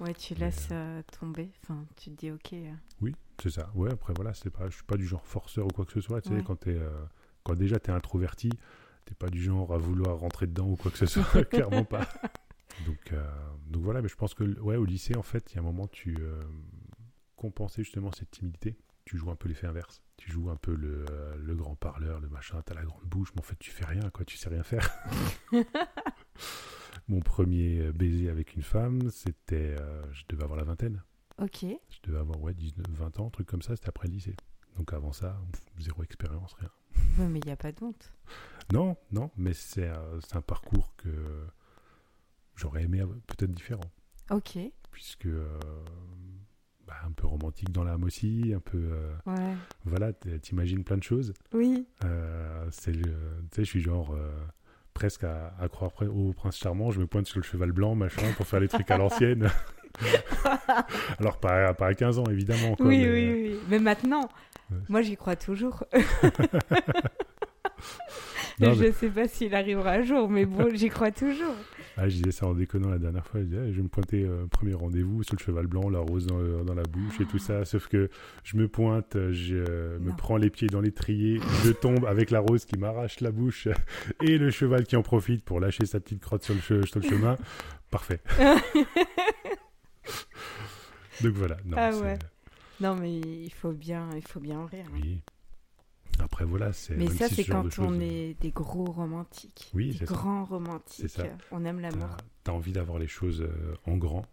[0.00, 1.50] Ouais, tu Mais, laisses euh, tomber.
[1.62, 2.52] Enfin, tu te dis, ok.
[2.52, 3.70] euh, Oui, c'est ça.
[3.74, 6.00] Ouais, après voilà, c'est pas, je suis pas du genre forceur ou quoi que ce
[6.00, 6.20] soit.
[6.20, 6.78] Tu sais, quand t'es,
[7.44, 8.50] quand déjà t'es introverti,
[9.04, 12.06] t'es pas du genre à vouloir rentrer dedans ou quoi que ce soit, clairement pas.
[12.86, 13.14] Donc,
[13.68, 15.64] donc voilà, mais je pense que ouais, au lycée, en fait, il y a un
[15.64, 16.16] moment, tu
[17.36, 18.76] compensais justement cette timidité.
[19.04, 20.02] Tu joues un peu l'effet inverse.
[20.16, 22.62] Tu joues un peu le, euh, le grand parleur, le machin.
[22.64, 24.24] T'as la grande bouche, mais en fait, tu fais rien, quoi.
[24.24, 24.88] Tu sais rien faire.
[27.08, 31.02] Mon premier euh, baiser avec une femme, c'était, euh, je devais avoir la vingtaine.
[31.38, 31.62] Ok.
[31.62, 34.36] Je devais avoir ouais, 19, 20 ans, un truc comme ça, c'était après le lycée.
[34.76, 36.70] Donc avant ça, pff, zéro expérience, rien.
[37.18, 38.12] Ouais, mais il n'y a pas de honte.
[38.72, 41.46] Non, non, mais c'est euh, un parcours que
[42.54, 43.90] j'aurais aimé peut-être différent.
[44.30, 44.58] Ok.
[44.90, 45.58] Puisque euh,
[46.86, 48.78] bah, un peu romantique dans l'âme aussi, un peu.
[48.78, 49.54] euh, Ouais.
[49.84, 51.32] voilà, t'imagines plein de choses.
[51.52, 51.86] Oui.
[52.04, 53.00] Euh, c'est tu
[53.52, 54.12] sais, je suis genre.
[54.14, 54.30] euh,
[54.94, 58.30] presque à, à croire au prince charmant, je me pointe sur le cheval blanc, machin,
[58.36, 59.48] pour faire les trucs à l'ancienne.
[61.18, 62.76] Alors, pas, pas à 15 ans, évidemment.
[62.76, 63.58] Quoi, oui, mais, oui, oui.
[63.68, 64.28] Mais maintenant,
[64.70, 64.76] Ouais.
[64.90, 65.84] moi, j'y crois toujours.
[68.60, 71.54] non, je mais- sais pas s'il arrivera un jour, mais bon, j'y crois toujours.
[71.96, 73.40] Ah, je disais ça en déconnant la dernière fois.
[73.40, 75.98] Je disais, ah, je vais me pointer euh, premier rendez-vous sur le cheval blanc, la
[76.00, 77.64] rose dans, le- dans la bouche et tout ça.
[77.64, 78.08] Sauf que
[78.44, 82.40] je me pointe, je euh, me prends les pieds dans l'étrier, je tombe avec la
[82.40, 83.68] rose qui m'arrache la bouche
[84.22, 87.00] et le cheval qui en profite pour lâcher sa petite crotte sur le, che- sur
[87.00, 87.36] le chemin.
[87.90, 88.20] Parfait.
[91.22, 91.56] Donc voilà.
[91.64, 92.18] Non, Ah ouais.
[92.80, 94.86] Non, mais il faut bien, il faut bien en rire.
[94.94, 94.98] hein.
[96.22, 96.96] Après voilà, c'est.
[96.96, 99.70] Mais ça, c'est ce quand choses, on euh, est des gros romantiques.
[99.74, 100.14] Oui, des c'est ça.
[100.14, 101.08] grands romantiques.
[101.08, 101.24] C'est ça.
[101.50, 102.16] On aime l'amour.
[102.44, 104.24] T'as as envie d'avoir les choses euh, en grand.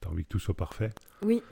[0.00, 0.90] T'as envie que tout soit parfait.
[1.22, 1.42] Oui.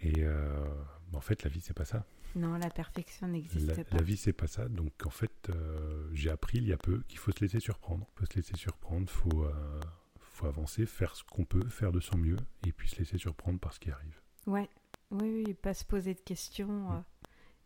[0.00, 0.66] Et euh,
[1.12, 2.06] en fait, la vie, c'est pas ça.
[2.36, 3.96] Non, la perfection n'existe pas.
[3.96, 4.68] la vie, c'est pas ça.
[4.68, 8.06] Donc, en fait, euh, j'ai appris il y a peu qu'il faut se laisser surprendre.
[8.14, 9.80] faut se laisser surprendre, faut, euh,
[10.18, 13.58] faut avancer, faire ce qu'on peut, faire de son mieux, et puis se laisser surprendre
[13.58, 14.20] par ce qui arrive.
[14.46, 14.68] Ouais.
[15.10, 17.04] Oui, oui, pas se poser de questions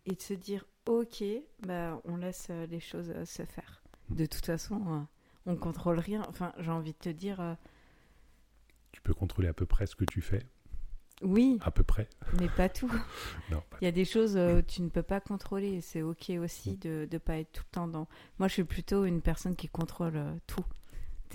[0.07, 1.25] et de se dire ok,
[1.67, 3.83] bah, on laisse euh, les choses euh, se faire.
[4.11, 4.15] Mm.
[4.17, 5.01] De toute façon, euh,
[5.47, 6.23] on contrôle rien.
[6.29, 7.57] Enfin, j'ai envie de te dire,
[8.93, 10.43] Tu peux contrôler à peu près ce que tu fais,
[11.23, 12.09] oui, à peu près.
[12.41, 12.91] mais pas tout.
[13.51, 15.81] Non, pas- Il y a des choses euh, tu ne peux pas contrôler.
[15.81, 18.09] C'est ok aussi de ne pas être tout le temps dans.
[18.39, 20.65] Moi, je suis plutôt une personne qui contrôle tout.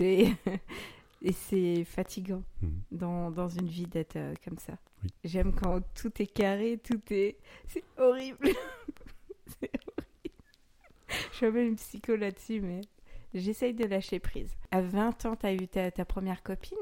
[1.22, 2.80] Et c'est fatigant Mhm.
[2.92, 4.72] dans, dans une vie d'être comme ça.
[5.04, 5.10] Oui.
[5.24, 7.36] J'aime quand tout est carré, tout est.
[7.68, 8.48] C'est horrible.
[9.58, 11.24] C'est horrible.
[11.32, 12.80] Je suis une psycho là-dessus, mais
[13.34, 14.54] j'essaye de lâcher prise.
[14.70, 16.78] À 20 ans, tu as eu ta, ta première copine?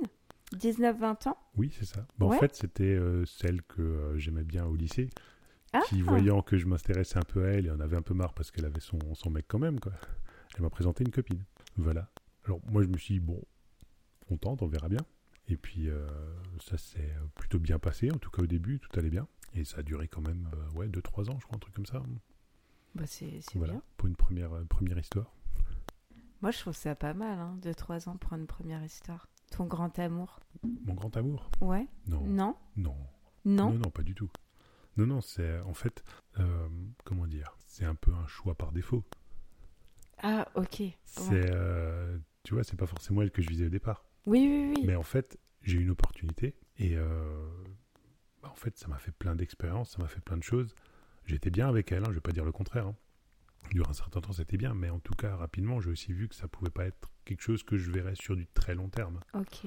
[0.56, 1.38] 19-20 ans?
[1.56, 2.06] Oui, c'est ça.
[2.18, 2.36] Bah, Ouais.
[2.36, 5.10] En fait, c'était euh, celle que euh, j'aimais bien au lycée,
[5.72, 8.14] Ah qui, voyant que je m'intéressais un peu à elle et en avait un peu
[8.14, 9.92] marre parce qu'elle avait son, son mec quand même, quoi.
[10.56, 11.44] Elle m'a présenté une copine.
[11.76, 12.10] Voilà.
[12.44, 13.40] Alors, moi, je me suis dit, bon,
[14.30, 15.00] on tente, on verra bien.
[15.48, 16.06] Et puis, euh,
[16.60, 19.26] ça s'est plutôt bien passé, en tout cas au début, tout allait bien.
[19.54, 22.02] Et ça a duré quand même, ouais, 2-3 ans, je crois, un truc comme ça.
[22.94, 23.82] Bah, C'est Voilà, bien.
[23.96, 25.32] pour une première, euh, première histoire.
[26.40, 29.28] Moi, je trouve ça pas mal, hein, de 3 ans pour une première histoire.
[29.50, 30.40] Ton grand amour.
[30.84, 31.50] Mon grand amour?
[31.60, 32.20] Ouais Non.
[32.22, 32.56] Non?
[32.76, 32.96] Non.
[33.44, 34.30] Non, Non, non, pas du tout.
[34.96, 36.04] Non, non, c'est en fait,
[36.38, 36.68] euh,
[37.04, 39.04] comment dire, c'est un peu un choix par défaut.
[40.18, 40.82] Ah, ok.
[41.04, 44.04] C'est, euh, tu vois, c'est pas forcément elle que je visais au départ.
[44.26, 44.84] Oui, oui, oui.
[44.86, 47.48] Mais en fait, j'ai eu une opportunité et euh,
[48.42, 50.74] bah, en fait, ça m'a fait plein d'expériences, ça m'a fait plein de choses.
[51.28, 52.86] J'étais bien avec elle, hein, je vais pas dire le contraire.
[52.88, 52.96] hein.
[53.70, 56.34] Durant un certain temps, c'était bien, mais en tout cas, rapidement, j'ai aussi vu que
[56.34, 59.20] ça pouvait pas être quelque chose que je verrais sur du très long terme.
[59.34, 59.66] Ok.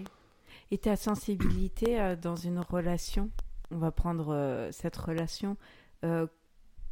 [0.72, 3.30] Et ta sensibilité euh, dans une relation,
[3.70, 5.56] on va prendre euh, cette relation,
[6.04, 6.26] euh,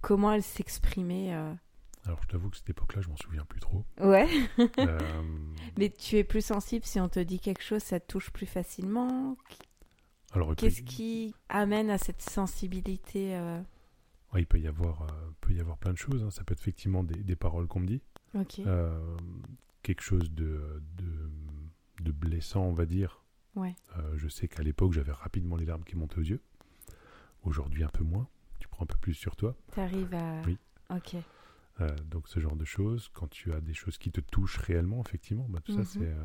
[0.01, 3.83] comment elle s'exprimait Alors, je t'avoue que cette époque-là, je m'en souviens plus trop.
[3.99, 4.27] Ouais.
[5.79, 8.45] Mais tu es plus sensible si on te dit quelque chose, ça te touche plus
[8.45, 9.35] facilement?
[10.33, 13.35] alors, Qu'est-ce qui amène à cette sensibilité
[14.33, 15.07] Ouais, il peut y avoir, euh,
[15.41, 16.23] peut y avoir plein de choses.
[16.23, 16.29] hein.
[16.31, 18.01] Ça peut être effectivement des, des paroles qu'on me dit,
[18.67, 19.17] euh,
[19.81, 21.29] quelque chose de, de,
[22.03, 23.23] de blessant, on va dire.
[23.55, 23.75] Ouais.
[23.97, 26.41] Euh, je sais qu'à l'époque, j'avais rapidement les larmes qui montaient aux yeux.
[27.43, 28.27] Aujourd'hui, un peu moins.
[28.59, 29.55] Tu prends un peu plus sur toi.
[29.71, 30.41] T'arrives à.
[30.45, 30.57] Oui.
[30.91, 31.15] Ok.
[32.11, 33.09] Donc, ce genre de choses.
[33.13, 35.83] Quand tu as des choses qui te touchent réellement, effectivement, bah, tout Mhm.
[35.85, 36.23] ça, c'est euh,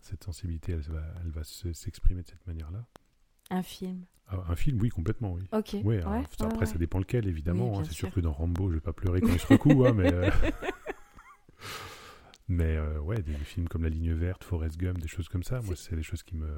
[0.00, 2.86] cette sensibilité, elle va, elle va se- s'exprimer de cette manière-là.
[3.50, 4.04] Un film.
[4.28, 5.42] Ah, un film, oui, complètement, oui.
[5.52, 5.76] Ok.
[5.84, 7.72] Ouais, alors, Ouais, après, ça dépend lequel, évidemment.
[7.72, 7.82] Oui, hein.
[7.84, 8.14] C'est sûr sûr.
[8.14, 10.12] que dans Rambo, je vais pas pleurer quand il se recoue, hein, mais.
[10.12, 10.30] euh,
[12.48, 15.42] Mais euh, ouais, des, des films comme La Ligne Verte, Forrest Gump, des choses comme
[15.42, 16.48] ça, moi, c'est des choses qui me.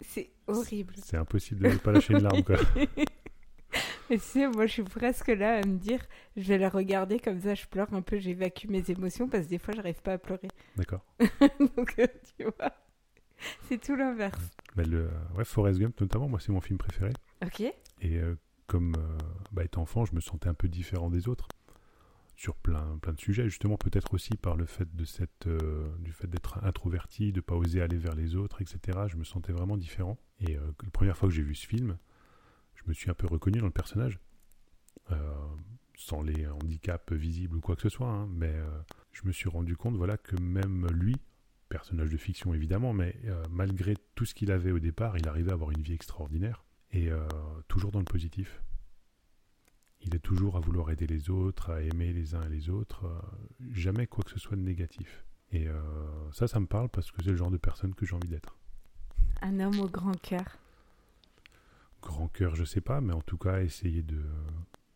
[0.00, 0.94] C'est horrible.
[1.02, 2.56] C'est impossible de ne pas lâcher une larme, quoi.
[4.10, 6.00] Et tu sais, moi, je suis presque là à me dire,
[6.36, 9.50] je vais la regarder comme ça, je pleure un peu, j'évacue mes émotions parce que
[9.50, 10.48] des fois, j'arrive pas à pleurer.
[10.76, 11.04] D'accord.
[11.76, 12.06] Donc, euh,
[12.38, 12.72] tu vois,
[13.68, 14.40] c'est tout l'inverse.
[14.84, 17.12] Le, ouais, Forrest Gump, notamment, moi, c'est mon film préféré.
[17.44, 17.60] Ok.
[17.60, 17.74] Et
[18.18, 18.36] euh,
[18.66, 19.18] comme euh,
[19.52, 21.48] bah, étant enfant, je me sentais un peu différent des autres
[22.36, 23.44] sur plein, plein de sujets.
[23.48, 27.54] Justement, peut-être aussi par le fait de cette, euh, du fait d'être introverti, de pas
[27.56, 28.98] oser aller vers les autres, etc.
[29.08, 30.18] Je me sentais vraiment différent.
[30.40, 31.98] Et euh, la première fois que j'ai vu ce film,
[32.76, 34.18] je me suis un peu reconnu dans le personnage,
[35.10, 35.16] Euh,
[35.96, 38.08] sans les handicaps visibles ou quoi que ce soit.
[38.08, 38.28] hein.
[38.30, 38.68] mais euh,
[39.10, 41.16] je me suis rendu compte, voilà, que même lui,
[41.68, 45.50] personnage de fiction évidemment, mais euh, malgré tout ce qu'il avait au départ, il arrivait
[45.50, 47.26] à avoir une vie extraordinaire et euh,
[47.68, 48.62] toujours dans le positif.
[50.00, 53.04] Il est toujours à vouloir aider les autres, à aimer les uns et les autres,
[53.06, 53.20] euh,
[53.72, 55.24] jamais quoi que ce soit de négatif.
[55.50, 55.66] Et
[56.30, 58.58] ça, ça me parle parce que c'est le genre de personne que j'ai envie d'être.
[59.40, 60.58] Un homme au grand cœur.
[62.02, 64.22] Grand cœur, je sais pas, mais en tout cas, essayer de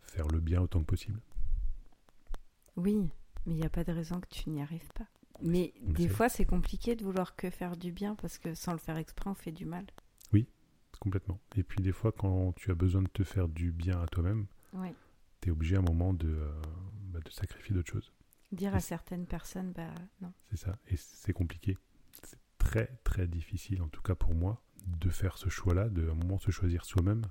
[0.02, 1.18] faire le bien autant que possible.
[2.76, 3.08] Oui,
[3.46, 5.06] mais il n'y a pas de raison que tu n'y arrives pas.
[5.42, 8.78] Mais des fois, c'est compliqué de vouloir que faire du bien parce que sans le
[8.78, 9.84] faire exprès, on fait du mal.
[11.00, 11.40] Complètement.
[11.56, 14.46] Et puis des fois, quand tu as besoin de te faire du bien à toi-même,
[14.72, 14.90] Oui.
[15.40, 16.62] tu es obligé à un moment de, euh,
[17.08, 18.12] bah, de sacrifier d'autres choses.
[18.52, 20.32] Dire à certaines personnes, bah non.
[20.50, 20.78] C'est ça.
[20.86, 21.76] Et c'est compliqué.
[22.22, 26.12] C'est très, très difficile, en tout cas pour moi, de faire ce choix-là, de à
[26.12, 27.22] un moment se choisir soi-même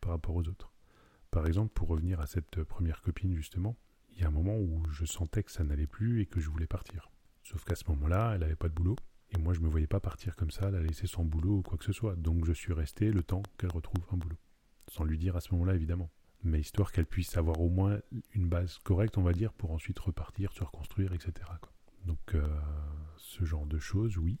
[0.00, 0.72] par rapport aux autres.
[1.32, 3.76] Par exemple, pour revenir à cette première copine, justement,
[4.12, 6.48] il y a un moment où je sentais que ça n'allait plus et que je
[6.48, 7.10] voulais partir.
[7.44, 8.96] Sauf qu'à ce moment-là, elle n'avait pas de boulot.
[9.30, 11.76] Et moi, je me voyais pas partir comme ça, la laisser sans boulot ou quoi
[11.78, 12.16] que ce soit.
[12.16, 14.36] Donc, je suis resté le temps qu'elle retrouve un boulot.
[14.88, 16.10] Sans lui dire à ce moment-là, évidemment.
[16.42, 17.98] Mais histoire qu'elle puisse avoir au moins
[18.34, 21.32] une base correcte, on va dire, pour ensuite repartir, se reconstruire, etc.
[22.04, 22.46] Donc, euh,
[23.16, 24.38] ce genre de choses, oui,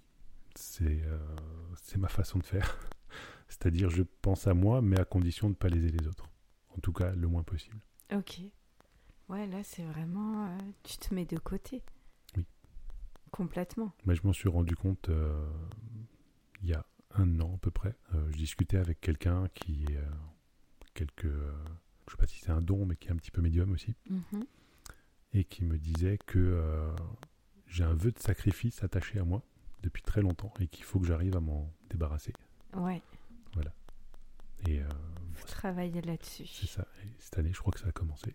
[0.54, 1.18] c'est euh,
[1.98, 2.78] ma façon de faire.
[3.48, 6.28] C'est-à-dire, je pense à moi, mais à condition de ne pas léser les autres.
[6.76, 7.80] En tout cas, le moins possible.
[8.12, 8.40] Ok.
[9.28, 10.46] Ouais, là, c'est vraiment.
[10.46, 11.82] euh, tu te mets de côté.
[13.36, 13.92] Complètement.
[14.06, 15.46] Mais je m'en suis rendu compte euh,
[16.62, 16.84] il y a
[17.16, 17.94] un an à peu près.
[18.14, 20.02] Euh, je discutais avec quelqu'un qui est euh,
[20.94, 21.52] quelques, euh,
[22.06, 23.94] je sais pas si c'est un don, mais qui est un petit peu médium aussi,
[24.08, 24.44] Mhm.
[25.32, 26.94] et qui me disait que
[27.66, 29.42] j'ai un vœu de sacrifice attaché à moi
[29.82, 32.32] depuis très longtemps et qu'il faut que j'arrive à m'en débarrasser.
[32.74, 33.02] Ouais,
[34.66, 34.88] Et euh,
[35.34, 36.46] faut travailler c'est là-dessus.
[36.66, 36.86] ça.
[37.02, 38.34] Et cette année, je crois que ça a commencé.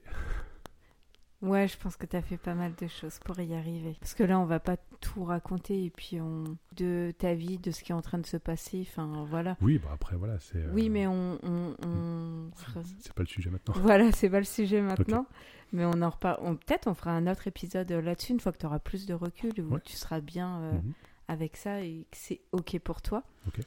[1.41, 3.95] Ouais, je pense que tu as fait pas mal de choses pour y arriver.
[4.01, 4.77] Parce que là, on va pas
[5.13, 6.43] tout raconter et puis on
[6.75, 8.85] de ta vie, de ce qui est en train de se passer.
[8.89, 9.57] Enfin, voilà.
[9.61, 10.57] Oui, bah après, voilà, c'est.
[10.57, 11.37] euh, Oui, mais on.
[11.43, 12.49] on, on-
[12.99, 13.73] C'est pas le sujet maintenant.
[13.77, 15.25] Voilà, c'est pas le sujet maintenant.
[15.71, 16.39] Mais on en reparle.
[16.41, 19.13] on- Peut-être on fera un autre épisode là-dessus une fois que tu auras plus de
[19.13, 19.81] recul où Ouais.
[19.83, 20.93] tu seras bien euh, Mhm.
[21.27, 23.23] avec ça et que c'est OK pour toi.
[23.47, 23.59] Ok.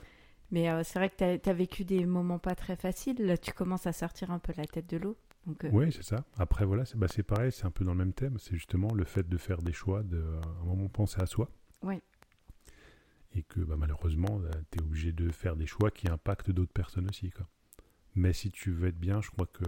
[0.50, 3.24] Mais euh, c'est vrai que tu as, vécu des moments pas très faciles.
[3.24, 5.16] Là, tu commences à sortir un peu la tête de l'eau.
[5.46, 6.24] Donc, euh, Oui, c'est ça.
[6.36, 8.38] Après, voilà, c'est bah, pareil, c'est un peu dans le même thème.
[8.38, 11.50] C'est justement le fait de faire des choix, de, à un moment, penser à soi.
[11.82, 12.00] Oui.
[13.34, 17.08] Et que bah, malheureusement, tu es obligé de faire des choix qui impactent d'autres personnes
[17.08, 17.30] aussi.
[17.30, 17.48] Quoi.
[18.14, 19.66] Mais si tu veux être bien, je crois qu'il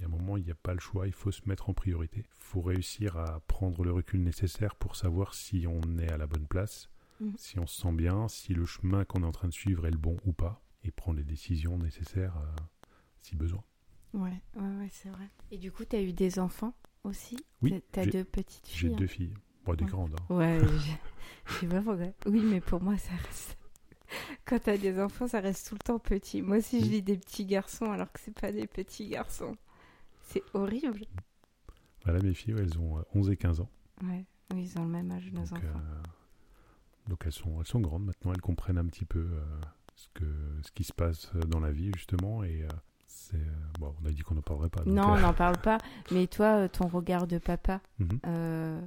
[0.00, 1.74] y a un moment, il n'y a pas le choix, il faut se mettre en
[1.74, 2.20] priorité.
[2.20, 6.26] Il faut réussir à prendre le recul nécessaire pour savoir si on est à la
[6.28, 7.32] bonne place, Mhm.
[7.36, 9.90] si on se sent bien, si le chemin qu'on est en train de suivre est
[9.90, 12.46] le bon ou pas, et prendre les décisions nécessaires euh,
[13.22, 13.62] si besoin.
[14.14, 15.28] Ouais, ouais, ouais, c'est vrai.
[15.50, 17.36] Et du coup, tu as eu des enfants aussi?
[17.62, 18.96] Oui, Tu as deux petites J'ai filles.
[18.96, 19.90] deux filles, bon, des Ouais.
[19.90, 20.14] grandes.
[20.14, 20.24] hein.
[20.30, 20.36] hein.
[20.36, 20.58] Ouais,
[21.46, 22.06] je sais pas pourquoi.
[22.26, 23.56] Oui, mais pour moi, ça reste.
[24.44, 26.42] Quand t'as des enfants, ça reste tout le temps petit.
[26.42, 29.56] Moi aussi, je lis des petits garçons alors que c'est pas des petits garçons.
[30.22, 31.04] C'est horrible.
[32.04, 33.70] Voilà, mes filles, elles ont euh, 11 et 15 ans.
[34.02, 35.64] Ouais, oui, ils ont le même âge, nos Donc, enfants.
[35.64, 36.02] euh,
[37.08, 39.60] donc elles, sont, elles sont grandes maintenant, elles comprennent un petit peu euh,
[39.94, 40.24] ce, que,
[40.62, 42.42] ce qui se passe dans la vie, justement.
[42.42, 42.76] Et euh, euh,
[43.78, 44.82] bon, on a dit qu'on n'en parlerait pas.
[44.84, 45.78] non, on euh, n'en parle pas.
[46.10, 48.20] Mais toi, euh, ton regard de papa, mhm.
[48.26, 48.80] euh,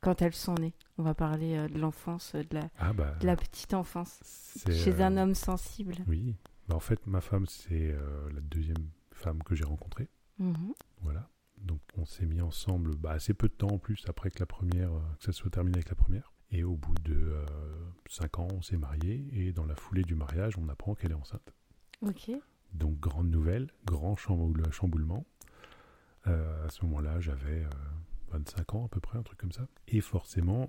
[0.00, 3.14] quand elles sont nées, on va parler euh, de l'enfance, euh, de la, Ah, bah.
[3.20, 4.20] de la petite enfance,
[4.66, 5.96] chez euh, un homme sensible.
[6.06, 6.36] Oui.
[6.68, 10.08] Bah, en fait, ma femme, c'est euh, la deuxième femme que j'ai rencontrée.
[10.38, 10.72] Mhm.
[11.00, 11.28] Voilà.
[11.58, 14.46] Donc, on s'est mis ensemble bah, assez peu de temps en plus après que la
[14.46, 16.32] première, euh, que ça soit terminé avec la première.
[16.50, 17.34] Et au bout de
[18.08, 19.26] 5 ans, on s'est mariés.
[19.32, 21.52] Et dans la foulée du mariage, on apprend qu'elle est enceinte.
[22.02, 22.30] Ok.
[22.76, 25.24] Donc, grande nouvelle, grand chamboule- chamboulement.
[26.26, 27.70] Euh, à ce moment-là, j'avais euh,
[28.32, 29.66] 25 ans à peu près, un truc comme ça.
[29.88, 30.68] Et forcément,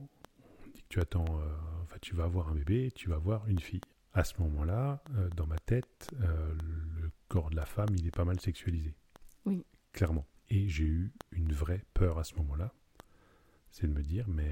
[0.63, 3.47] on dit que tu attends, euh, enfin, tu vas avoir un bébé, tu vas avoir
[3.47, 3.81] une fille.
[4.13, 8.25] À ce moment-là, euh, dans ma tête, le corps de la femme, il est pas
[8.25, 8.95] mal sexualisé.
[9.45, 9.63] Oui.
[9.93, 10.25] Clairement.
[10.49, 12.73] Et j'ai eu une vraie peur à ce moment-là.
[13.69, 14.51] C'est de me dire, mais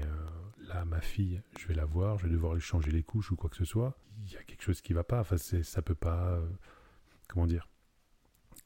[0.68, 3.36] là, ma fille, je vais la voir, je vais devoir lui changer les couches ou
[3.36, 3.98] quoi que ce soit.
[4.24, 5.20] Il y a quelque chose qui va pas.
[5.20, 6.38] Enfin, ça peut pas.
[7.26, 7.68] Euh, comment dire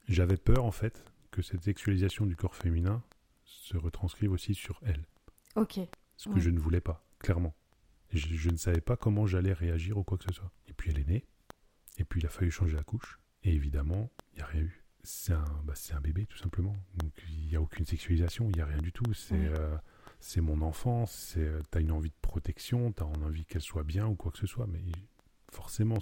[0.07, 3.03] J'avais peur, en fait, que cette sexualisation du corps féminin
[3.43, 5.05] se retranscrive aussi sur elle.
[5.55, 5.79] Ok.
[6.17, 6.41] Ce que Ouais.
[6.41, 7.53] je ne voulais pas, clairement.
[8.11, 10.51] Je, je ne savais pas comment j'allais réagir ou quoi que ce soit.
[10.67, 11.25] Et puis elle est née.
[11.97, 13.19] Et puis il a fallu changer la couche.
[13.43, 14.83] Et évidemment, il n'y a rien eu.
[15.03, 16.75] C'est un, bah, c'est un bébé, tout simplement.
[16.95, 19.13] Donc il n'y a aucune sexualisation, il n'y a rien du tout.
[19.13, 19.53] C'est Ouais.
[19.57, 19.75] euh,
[20.19, 21.31] c'est mon enfance,
[21.71, 24.37] tu as une envie de protection, tu as envie qu'elle soit bien ou quoi que
[24.37, 24.67] ce soit.
[24.67, 24.83] Mais
[25.51, 25.97] forcément,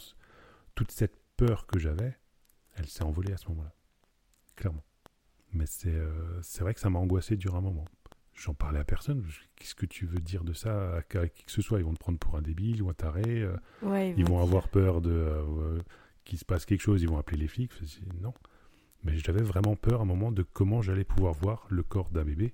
[0.75, 2.17] toute cette peur que j'avais,
[2.79, 3.73] elle s'est envolée à ce moment-là.
[4.55, 4.83] Clairement.
[5.53, 7.85] Mais c'est euh, vrai que ça m'a angoissé durant un moment.
[8.33, 9.25] J'en parlais à personne.
[9.55, 11.79] Qu'est-ce que tu veux dire de ça à, qui que ce soit?
[11.79, 13.23] Ils vont te prendre pour un débile ou un taré.
[13.41, 15.79] euh, Ouais, ils vont avoir peur de euh,
[16.23, 17.01] qu'il se passe quelque chose.
[17.01, 17.71] Ils vont appeler les flics.
[18.21, 18.33] Non.
[19.03, 22.23] Mais j'avais vraiment peur à un moment de comment j'allais pouvoir voir le corps d'un
[22.25, 22.53] bébé,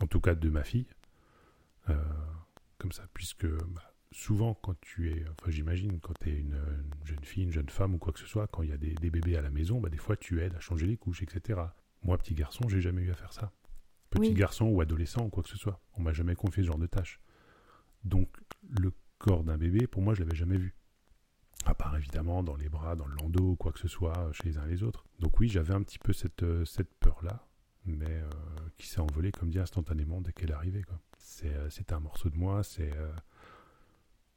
[0.00, 0.86] en tout cas de ma fille,
[1.90, 1.94] euh,
[2.78, 7.06] comme ça, puisque bah, souvent quand tu es, enfin j'imagine quand tu es une, une
[7.06, 8.94] jeune fille, une jeune femme ou quoi que ce soit, quand il y a des,
[8.94, 11.60] des bébés à la maison, bah, des fois tu aides à changer les couches, etc.
[12.02, 13.52] Moi, petit garçon, j'ai jamais eu à faire ça.
[14.10, 14.34] Petit Oui.
[14.34, 16.86] garçon ou adolescent ou quoi que ce soit, on m'a jamais confié ce genre de
[16.86, 17.20] tâches.
[18.04, 18.28] Donc
[18.68, 20.74] le corps d'un bébé, pour moi, je l'avais jamais vu.
[21.64, 24.32] À part évidemment dans les bras, dans le landau, ou quoi que ce soit, euh,
[24.32, 25.04] chez les uns et les autres.
[25.20, 27.46] Donc oui, j'avais un petit peu cette, euh, cette peur-là,
[27.84, 28.28] mais euh,
[28.78, 30.84] qui s'est envolée, comme dit, instantanément dès qu'elle est arrivée.
[31.18, 33.12] C'était un morceau de moi, c'est euh,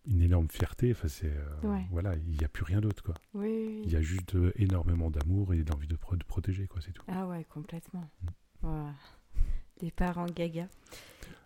[0.07, 0.91] une énorme fierté.
[0.91, 1.85] Enfin, c'est, euh, Ouais.
[1.91, 3.03] Voilà, il n'y a plus rien d'autre.
[3.03, 3.15] quoi.
[3.33, 6.67] Oui, oui, Il y a juste euh, énormément d'amour et d'envie de, pro- de protéger,
[6.67, 7.03] quoi, c'est tout.
[7.07, 8.09] Ah ouais, complètement.
[8.63, 8.89] Mm.
[9.79, 10.67] Des parents gaga.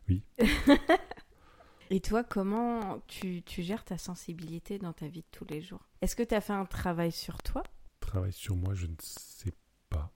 [0.08, 0.22] Oui.
[1.92, 5.88] Et toi, comment tu, tu gères ta sensibilité dans ta vie de tous les jours?
[6.02, 7.64] Est-ce que tu as fait un travail sur toi?
[8.00, 9.52] Travail sur moi, je ne sais
[9.90, 10.12] pas.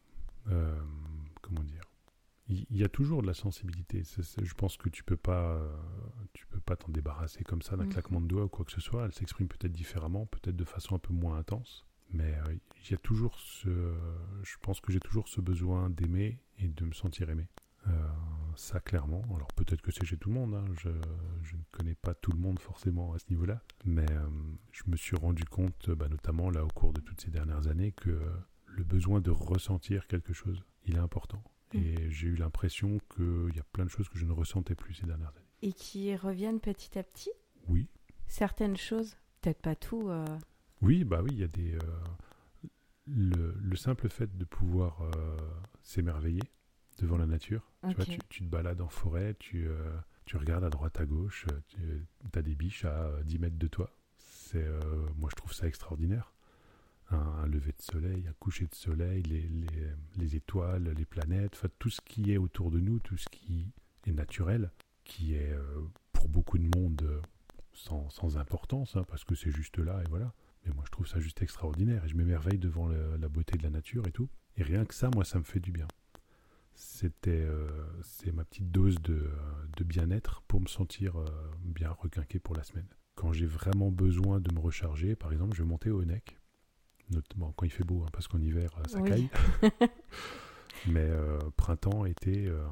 [0.49, 0.79] Euh,
[1.41, 1.82] comment dire?
[2.49, 4.03] Il y a toujours de la sensibilité.
[4.41, 5.75] Je pense que tu peux pas, euh,
[6.33, 7.89] tu peux pas t'en débarrasser comme ça d'un Mhm.
[7.93, 9.05] claquement de doigts ou quoi que ce soit.
[9.05, 11.85] Elle s'exprime peut-être différemment, peut-être de façon un peu moins intense.
[12.11, 13.69] Mais euh, il y a toujours ce,
[14.43, 17.47] je pense que j'ai toujours ce besoin d'aimer et de me sentir aimé.
[17.87, 18.07] Euh,
[18.55, 19.23] ça clairement.
[19.35, 20.53] Alors peut-être que c'est chez tout le monde.
[20.53, 20.65] hein.
[20.79, 20.89] Je,
[21.41, 23.61] je ne connais pas tout le monde forcément à ce niveau-là.
[23.85, 24.05] Mais
[24.71, 27.93] je me suis rendu compte, bah, notamment là au cours de toutes ces dernières années,
[27.93, 28.19] que
[28.67, 31.43] le besoin de ressentir quelque chose, il est important.
[31.73, 31.77] Mm.
[31.77, 34.93] Et j'ai eu l'impression qu'il y a plein de choses que je ne ressentais plus
[34.93, 35.47] ces dernières années.
[35.61, 37.31] Et qui reviennent petit à petit
[37.67, 37.87] Oui,
[38.27, 40.09] Certaines choses, peut-être pas tout.
[40.09, 40.25] euh,
[40.81, 41.75] oui, bah oui, il y a des.
[41.75, 41.79] euh,
[43.05, 45.37] le, le simple fait de pouvoir euh,
[45.81, 46.41] s'émerveiller
[46.99, 47.71] devant la nature.
[47.89, 49.67] Tu, vois, tu, tu te balades en forêt, tu,
[50.25, 51.79] tu regardes à droite, à gauche, tu
[52.39, 53.89] as des biches à euh, 10 mètres de toi.
[54.17, 54.65] C'est,
[55.17, 56.32] moi, je trouve ça extraordinaire.
[57.13, 59.67] Un, lever de soleil, un coucher de soleil, les, les,
[60.15, 63.67] les étoiles, les planètes, enfin, tout ce qui est autour de nous, tout ce qui
[64.07, 64.71] est naturel,
[65.03, 67.21] qui est euh, pour beaucoup de monde euh,
[67.73, 70.33] sans, importance, hein, parce que c'est juste là et voilà.
[70.65, 73.69] Mais moi, je trouve ça juste extraordinaire et je m'émerveille devant la beauté de la
[73.69, 74.29] nature et tout.
[74.55, 75.87] Et rien que ça, moi, ça me fait du bien.
[76.73, 79.29] C'était, euh, c'est ma petite dose de,
[79.83, 81.15] bien-être pour me sentir
[81.59, 82.87] bien requinqué pour la semaine.
[83.15, 86.39] Quand j'ai vraiment besoin de me recharger, par exemple, je vais monter au Honeck,
[87.09, 89.09] notamment quand il fait beau, hein, parce qu'en hiver, euh, ça Oui.
[89.09, 89.29] caille.
[90.87, 92.65] Mais euh, printemps, été, euh,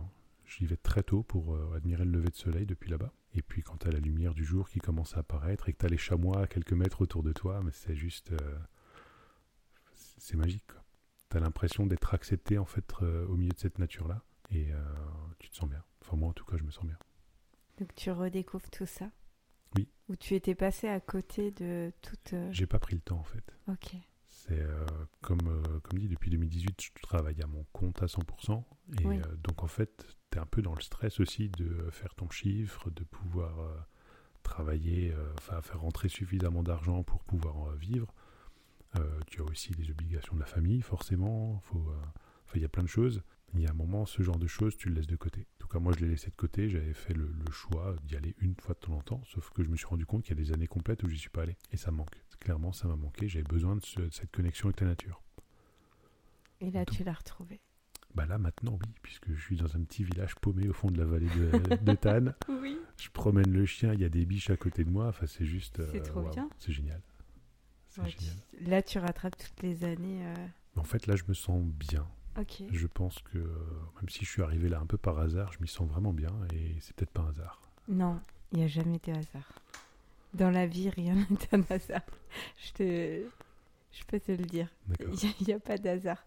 [0.46, 3.12] j'y vais très tôt pour admirer le lever de soleil depuis là-bas.
[3.34, 5.78] Et puis quand tu as la lumière du jour qui commence à apparaître et que
[5.78, 8.34] tu as les chamois à quelques mètres autour de toi, mais c'est juste...
[9.94, 10.66] c'est magique.
[11.30, 14.22] Tu as l'impression d'être accepté en fait au milieu de cette nature-là.
[14.50, 14.72] Et
[15.40, 15.82] tu te sens bien.
[16.02, 16.98] Enfin moi en tout cas je me sens bien.
[17.80, 19.10] Donc tu redécouvres tout ça?
[19.78, 19.88] Oui.
[20.10, 22.36] Ou tu étais passé à côté de toute...
[22.52, 23.56] J'ai pas pris le temps en fait.
[23.70, 23.96] Ok.
[24.48, 24.86] C'est euh,
[25.22, 28.64] comme, euh, comme dit, depuis 2018, je travaille à mon compte à 100%.
[29.00, 29.20] Et Oui.
[29.20, 32.30] euh, donc, en fait, tu es un peu dans le stress aussi de faire ton
[32.30, 33.54] chiffre, de pouvoir
[34.44, 38.14] travailler, enfin, faire rentrer suffisamment d'argent pour pouvoir vivre.
[39.28, 41.62] Tu as aussi les obligations de la famille, forcément.
[42.56, 43.22] Il y a plein de choses.
[43.54, 45.42] Il y a un moment, ce genre de choses, tu le laisses de côté.
[45.42, 46.70] En tout cas, moi, je l'ai laissé de côté.
[46.70, 49.22] J'avais fait le, le choix d'y aller une fois de temps en temps.
[49.26, 51.18] Sauf que je me suis rendu compte qu'il y a des années complètes où j'y
[51.18, 51.58] suis pas allé.
[51.72, 52.16] Et ça me manque.
[52.40, 53.28] Clairement, ça m'a manqué.
[53.28, 55.22] J'avais besoin de, ce- de cette connexion avec la nature.
[56.60, 57.60] Et là, Donc- tu l'as retrouvé.
[58.14, 60.98] Bah là, maintenant, oui, puisque je suis dans un petit village paumé au fond de
[60.98, 62.36] la vallée de, de Tannes.
[62.50, 62.78] Oui.
[63.00, 65.08] Je promène le chien, il y a des biches à côté de moi.
[65.08, 65.82] Enfin, c'est juste.
[65.92, 66.50] C'est trop waouh, bien.
[66.60, 67.02] C'est génial.
[67.88, 68.36] C'est génial.
[68.62, 70.26] Là, tu rattrapes toutes les années.
[70.26, 72.06] euh, En fait, là, je me sens bien.
[72.72, 73.48] Je pense que euh,
[73.98, 76.32] même si je suis arrivé là un peu par hasard, je m'y sens vraiment bien
[76.54, 77.62] et c'est peut-être pas un hasard.
[77.88, 78.20] Non,
[78.52, 79.62] il n'y a jamais de hasard.
[80.34, 82.02] Dans la vie, rien n'est un hasard.
[82.64, 83.24] Je, te...
[83.92, 84.70] je peux te le dire.
[85.00, 86.24] Il n'y a, pas d'hasard.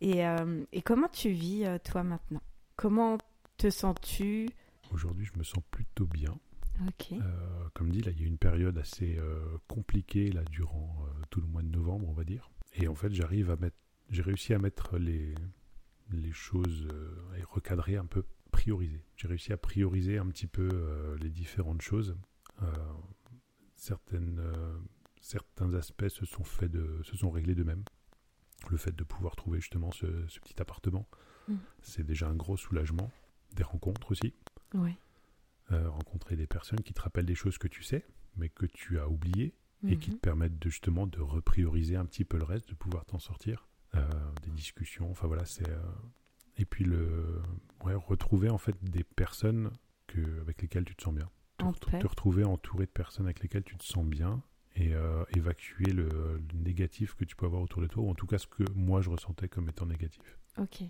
[0.00, 2.42] Et, euh, et comment tu vis, euh, toi, maintenant?
[2.76, 3.18] Comment
[3.56, 4.48] te sens-tu?
[4.92, 6.34] Aujourd'hui, je me sens plutôt bien.
[7.12, 11.06] Euh, comme dit, là, il y a eu une période assez euh, compliquée là durant
[11.30, 12.50] tout le mois de novembre, on va dire.
[12.74, 13.76] Et en fait, j'arrive à mettre,
[14.10, 15.34] j'ai réussi à mettre les
[16.10, 19.02] les choses euh, et recadrer un peu, prioriser.
[19.16, 22.16] J'ai réussi à prioriser un petit peu euh, les différentes choses.
[22.62, 22.66] Euh,
[23.76, 24.40] certaines
[25.20, 27.84] certains aspects se sont faits de se sont réglés d'eux-mêmes.
[28.70, 31.08] Le fait de pouvoir trouver justement ce, ce petit appartement,
[31.48, 31.58] Mhm.
[31.82, 33.10] c'est déjà un gros soulagement.
[33.54, 34.34] Des rencontres aussi
[35.72, 38.98] euh, rencontrer des personnes qui te rappellent des choses que tu sais, mais que tu
[38.98, 39.54] as oubliées,
[39.86, 40.16] et qui Mhm.
[40.16, 43.68] te permettent de, justement de reprioriser un petit peu le reste, de pouvoir t'en sortir.
[43.94, 44.08] Euh,
[44.42, 45.68] des discussions, enfin voilà, c'est...
[45.68, 45.78] euh,
[46.56, 47.40] Et puis le...
[47.84, 49.70] Ouais, retrouver en fait des personnes
[50.06, 50.40] que...
[50.40, 51.30] avec lesquelles tu te sens bien.
[51.58, 54.42] Te, En te retrouver entouré de personnes avec lesquelles tu te sens bien
[54.74, 58.14] et euh, évacuer le, le négatif que tu peux avoir autour de toi, ou en
[58.14, 60.36] tout cas ce que moi je ressentais comme étant négatif.
[60.58, 60.82] Ok.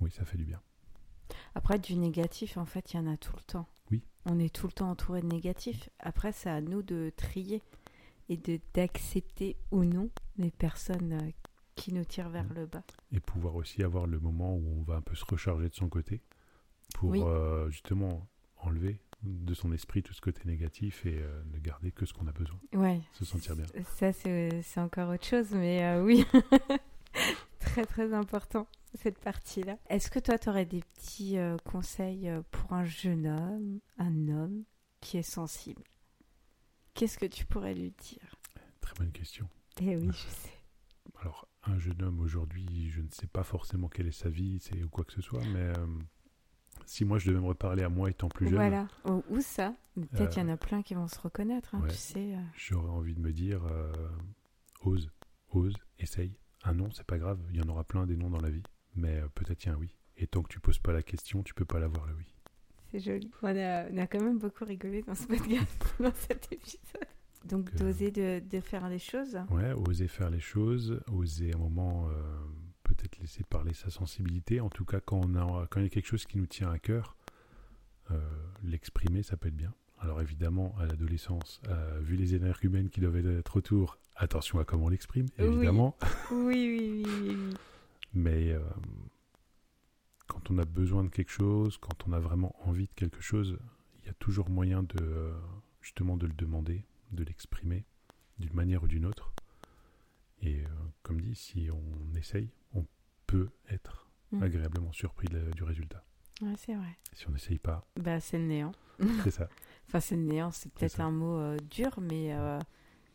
[0.00, 0.60] Oui, ça fait du bien.
[1.54, 3.68] Après, du négatif, en fait, il y en a tout le temps.
[3.92, 4.02] Oui.
[4.26, 5.88] On est tout le temps entouré de négatifs.
[6.00, 7.62] Après, c'est à nous de trier
[8.28, 11.32] et de d'accepter ou non les personnes
[11.74, 12.82] qui nous tirent vers le bas.
[13.12, 15.88] et pouvoir aussi avoir le moment où on va un peu se recharger de son
[15.88, 16.20] côté
[16.94, 17.20] pour Oui.
[17.22, 22.04] euh, justement enlever de son esprit tout ce côté négatif et euh, ne garder que
[22.06, 23.00] ce qu'on a besoin, Ouais.
[23.12, 23.64] se sentir bien.
[23.96, 26.26] Ça, c'est encore autre chose, mais euh, oui.
[27.60, 29.78] très, très important, cette partie-là.
[29.88, 34.64] Est-ce que toi, tu aurais des petits conseils pour un jeune homme, un homme
[35.00, 35.82] qui est sensible?
[36.94, 38.34] Qu'est-ce que tu pourrais lui dire?
[38.80, 39.48] Très bonne question.
[39.80, 40.50] Eh oui, je sais.
[41.64, 44.88] Un jeune homme aujourd'hui, je ne sais pas forcément quelle est sa vie c'est, ou
[44.88, 45.86] quoi que ce soit, mais euh,
[46.86, 48.88] si moi je devais me reparler à moi étant plus jeune, Voilà.
[49.04, 49.74] Ou, ou ça.
[49.94, 51.88] Peut-être Euh, qu'il y en a plein qui vont se reconnaître, hein, ouais.
[51.90, 52.34] tu sais.
[52.34, 52.40] euh.
[52.56, 53.92] j'aurais envie de me dire euh,
[54.82, 55.10] ose,
[55.50, 56.36] ose, essaye.
[56.64, 58.62] Un non, c'est pas grave, il y en aura plein des noms dans la vie,
[58.96, 59.94] mais euh, peut-être il y a un oui.
[60.16, 62.26] Et tant que tu poses pas la question, tu peux pas l'avoir le oui.
[62.90, 63.30] C'est joli.
[63.42, 67.06] On a, on a quand même beaucoup rigolé dans ce podcast, dans cet épisode.
[67.44, 69.38] Donc, d'oser de, de faire les choses.
[69.50, 72.12] Ouais, oser faire les choses, oser un moment euh,
[72.82, 74.60] peut-être laisser parler sa sensibilité.
[74.60, 76.70] En tout cas, quand, on a, quand il y a quelque chose qui nous tient
[76.70, 77.16] à cœur,
[78.10, 78.18] euh,
[78.62, 79.74] l'exprimer, ça peut être bien.
[79.98, 84.86] Alors évidemment, à l'adolescence, euh, vu les énergumènes qui doivent être autour, attention à comment
[84.86, 85.96] on l'exprime, évidemment.
[86.32, 87.36] Oui, oui, oui, oui.
[87.38, 87.54] oui.
[88.14, 88.60] Mais euh,
[90.26, 93.58] quand on a besoin de quelque chose, quand on a vraiment envie de quelque chose,
[94.00, 95.32] il y a toujours moyen de
[95.80, 97.84] justement de le demander, de l'exprimer
[98.38, 99.32] d'une manière ou d'une autre.
[100.40, 100.68] Et euh,
[101.02, 102.84] comme dit, si on essaye, on
[103.26, 104.42] peut être Mm.
[104.42, 106.02] agréablement surpris de- du résultat.
[106.40, 106.98] Ouais, c'est vrai.
[107.12, 108.72] Si on n'essaye pas, Bah, c'est le néant.
[109.22, 109.48] c'est ça.
[109.88, 112.58] Enfin, c'est le néant, c'est peut-être un mot euh, dur, mais euh,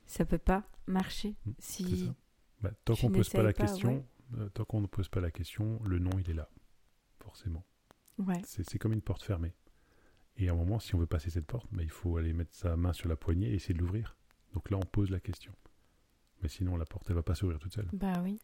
[0.06, 1.36] ça peut pas marcher.
[1.46, 2.06] Mm, C'est Si...
[2.06, 2.16] ça.
[2.62, 4.06] Bah, tant qu'on pose pas la pas, question,
[4.38, 6.50] euh, tant qu'on ne pose pas la question, le non il est là,
[7.20, 7.66] forcément.
[8.20, 8.42] Ouais.
[8.46, 9.54] C'est comme une porte fermée.
[10.38, 12.54] Et à un moment, si on veut passer cette porte, bah, il faut aller mettre
[12.54, 14.16] sa main sur la poignée et essayer de l'ouvrir.
[14.54, 15.52] Donc là, on pose la question.
[16.44, 17.90] Mais sinon, la porte, elle va pas s'ouvrir toute seule.
[17.94, 18.40] Bah oui.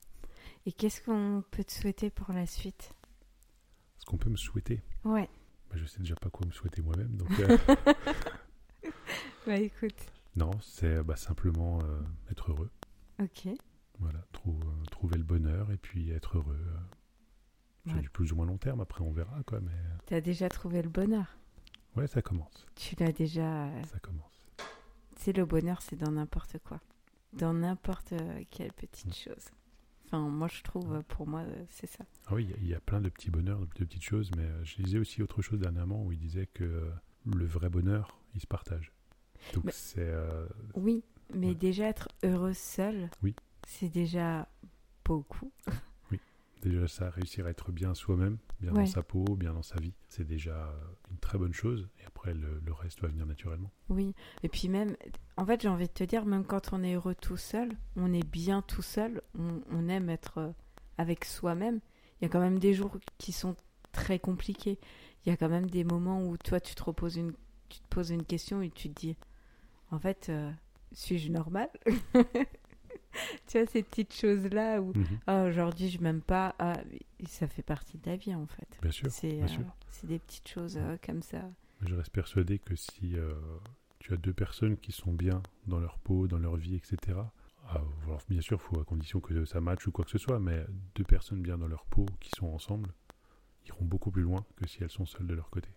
[0.66, 2.94] Et qu'est-ce qu'on peut te souhaiter pour la suite?
[4.00, 5.30] Ce qu'on peut me souhaiter, Ouais.
[5.70, 7.16] bah, je sais déjà pas quoi me souhaiter moi-même.
[7.16, 7.58] Donc euh,
[9.46, 9.96] Bah écoute.
[10.36, 12.72] non, c'est bah, simplement euh, être heureux.
[13.22, 13.48] Ok.
[14.00, 16.58] Voilà, trou- euh, trouver le bonheur et puis être heureux.
[16.60, 16.78] euh,
[17.86, 18.02] sur Ouais.
[18.02, 18.80] du plus ou moins long terme.
[18.80, 19.60] Après, on verra quoi.
[19.60, 19.72] Mais
[20.06, 21.38] T'as déjà trouvé le bonheur.
[21.96, 22.66] Ouais, ça commence.
[22.76, 23.66] Tu l'as déjà.
[23.68, 24.46] euh, Ça commence.
[25.16, 26.80] Tu sais, le bonheur, c'est dans n'importe quoi.
[27.34, 29.14] Dans n'importe euh, quelle petite Mm.
[29.30, 29.46] chose.
[30.06, 32.06] Enfin, moi, je trouve, pour moi, euh, c'est ça.
[32.28, 34.30] Ah oui, il y a- il y, a plein de petits bonheurs, de petites choses,
[34.38, 36.91] mais je lisais aussi autre chose dernièrement où il disait que
[37.26, 38.91] le vrai bonheur, il se partage.
[39.54, 41.56] Donc c'est euh, Oui, mais Ouais.
[41.56, 43.36] déjà être heureux seul, Oui.
[43.68, 44.48] c'est déjà
[45.04, 45.52] beaucoup.
[46.70, 49.93] Déjà ça, réussir à être bien soi-même, bien dans sa peau, bien dans sa vie,
[50.09, 50.72] c'est déjà euh,
[51.11, 51.89] une très bonne chose.
[51.99, 53.72] Et après, le, le reste va venir naturellement.
[53.89, 54.95] Oui, et puis même,
[55.38, 58.14] en fait, j'ai envie de te dire, même quand on est heureux tout seul, on
[58.14, 60.51] est bien tout seul, on, on aime être euh,
[60.97, 61.80] avec soi-même.
[62.20, 63.55] Il y a quand même des jours qui sont
[63.91, 64.80] très compliqués.
[65.26, 67.34] Il y a quand même des moments où toi, tu te, reposes une,
[67.70, 69.18] tu te poses une question et tu te dis,
[69.91, 70.51] en fait, euh,
[70.91, 71.70] suis-je normal?
[73.48, 75.20] Tu vois, ces petites choses-là où, Mhm.
[75.28, 76.74] ah, aujourd'hui, je m'aime pas, ah,
[77.28, 78.68] ça fait partie de la vie, en fait.
[78.82, 79.48] Bien sûr, C'est euh,
[80.04, 81.41] des petites choses euh, comme ça.
[81.82, 83.34] Je reste persuadé que si euh,
[84.00, 86.98] tu as deux personnes qui sont bien dans leur peau, dans leur vie, etc.,
[87.68, 90.39] ah, alors, bien sûr, faut à condition que ça matche ou quoi que ce soit,
[90.39, 90.66] mais
[90.96, 92.89] deux personnes bien dans leur peau qui sont ensemble
[93.68, 95.70] iront beaucoup plus loin que si elles sont seules de leur côté.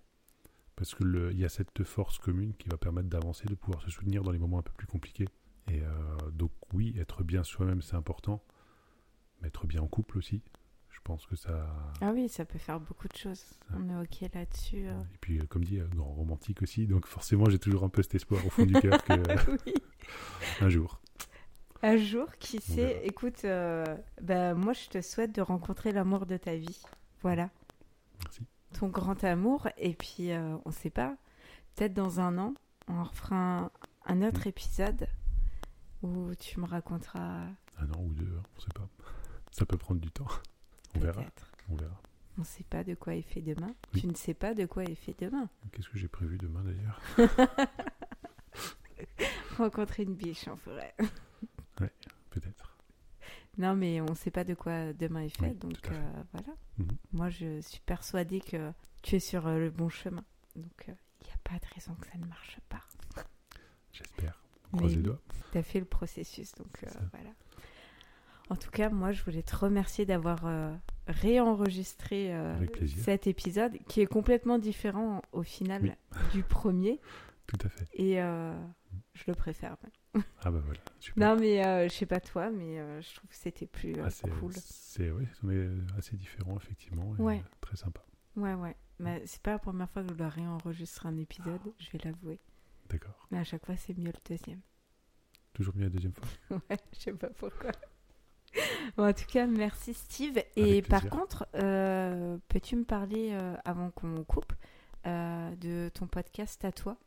[0.75, 4.23] Parce qu'il y a cette force commune qui va permettre d'avancer, de pouvoir se soutenir
[4.25, 5.29] dans les moments un peu plus compliqués.
[5.69, 8.43] Et euh, donc oui, être bien soi-même, c'est important,
[9.41, 10.43] mais être bien en couple aussi.
[10.91, 11.69] Je pense que ça...
[12.01, 13.39] Ah oui, ça peut faire beaucoup de choses.
[13.39, 14.87] Ça- On est ok là-dessus.
[14.89, 14.99] euh.
[15.15, 16.87] Et puis, comme dit, euh, grand romantique aussi.
[16.87, 19.13] Donc, forcément, j'ai toujours un peu cet espoir au fond du cœur que
[19.67, 19.75] oui.
[20.61, 21.01] un jour.
[21.83, 23.85] Un jour, qui sait, écoute, euh,
[24.23, 26.83] bah, moi je te souhaite de rencontrer l'amour de ta vie.
[27.23, 27.51] Voilà,
[28.25, 28.43] Merci.
[28.73, 29.69] ton grand amour.
[29.77, 30.31] Et puis,
[30.65, 31.17] on sait pas,
[31.75, 32.55] peut-être dans un an,
[32.89, 33.71] on refera un,
[34.07, 34.49] un autre Mm.
[34.49, 35.07] épisode
[36.03, 37.47] où tu me raconteras.
[37.79, 38.89] Un an ou deux, hein, on sait pas.
[39.51, 40.27] Ça peut prendre du temps.
[40.95, 41.23] On verra.
[41.69, 42.01] On verra.
[42.39, 43.75] On sait pas de quoi est fait demain.
[43.95, 44.01] Oui.
[44.03, 45.49] Tu ne sais pas de quoi est fait demain.
[45.73, 47.01] Qu'est-ce que j'ai prévu demain d'ailleurs
[49.57, 50.95] Rencontrer une biche en forêt.
[52.31, 52.77] Peut-être.
[53.57, 55.95] Non, mais on ne sait pas de quoi demain est fait, Oui, donc fait.
[55.95, 56.55] euh, voilà.
[56.77, 56.89] Mhm.
[57.13, 58.71] Moi, je suis persuadée que
[59.03, 60.25] tu es sur euh, le bon chemin.
[60.57, 62.83] Donc, il n'y a pas de raison que ça ne marche pas.
[63.93, 64.43] J'espère.
[64.75, 65.03] Mais Croise les oui.
[65.05, 65.21] doigts.
[65.53, 67.31] Tu as fait le processus, donc euh, voilà.
[68.49, 70.73] En tout cas, moi, je voulais te remercier d'avoir euh,
[71.09, 72.55] réenregistré euh,
[72.87, 76.19] cet épisode qui est complètement différent au final Oui.
[76.33, 77.01] du premier.
[77.47, 77.87] Tout à fait.
[77.95, 78.57] Et euh,
[79.15, 79.77] je le préfère.
[79.83, 80.23] même.
[80.43, 80.81] Ah bah voilà.
[81.01, 81.29] Super.
[81.35, 84.09] Non, mais je sais pas toi, mais je trouve que c'était plus Ah,
[84.41, 84.53] cool.
[84.55, 85.69] c'est, est
[85.99, 87.15] assez différents, effectivement.
[87.17, 87.43] et Ouais.
[87.61, 88.03] Très sympa.
[88.37, 88.77] Ouais, ouais.
[88.99, 92.41] Mais c'est pas la première fois que je dois réenregistrer un épisode, je vais l'avouer.
[92.89, 93.27] D'accord.
[93.31, 94.61] Mais à chaque fois, c'est mieux le deuxième.
[95.57, 96.29] Toujours mieux la deuxième fois.
[96.69, 97.71] Ouais, je sais pas pourquoi.
[98.99, 100.39] Bon, en tout cas, merci Steve.
[100.55, 104.53] Et par contre, euh, peux-tu me parler, euh, avant qu'on coupe,
[105.07, 106.99] euh, de ton podcast à toi?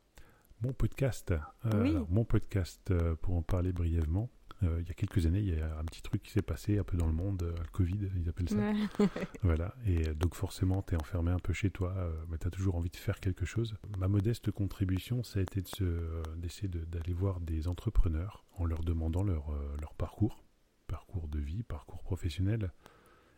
[0.62, 1.32] Mon podcast.
[1.64, 1.90] Oui.
[1.90, 2.92] alors, mon podcast,
[3.22, 4.28] pour en parler brièvement,
[4.62, 6.84] il y a quelques années, il y a un petit truc qui s'est passé un
[6.84, 8.56] peu dans le monde, euh, le Covid, ils appellent ça.
[8.56, 8.74] Ouais.
[9.42, 12.46] Voilà, et euh, donc forcément, tu es enfermé un peu chez toi, euh, mais tu
[12.46, 13.76] as toujours envie de faire quelque chose.
[13.98, 18.82] Ma modeste contribution, ça a été euh, d'essayer de- d'aller voir des entrepreneurs en leur
[18.84, 20.44] demandant leur, euh, leur parcours,
[20.86, 22.72] parcours de vie, parcours professionnel,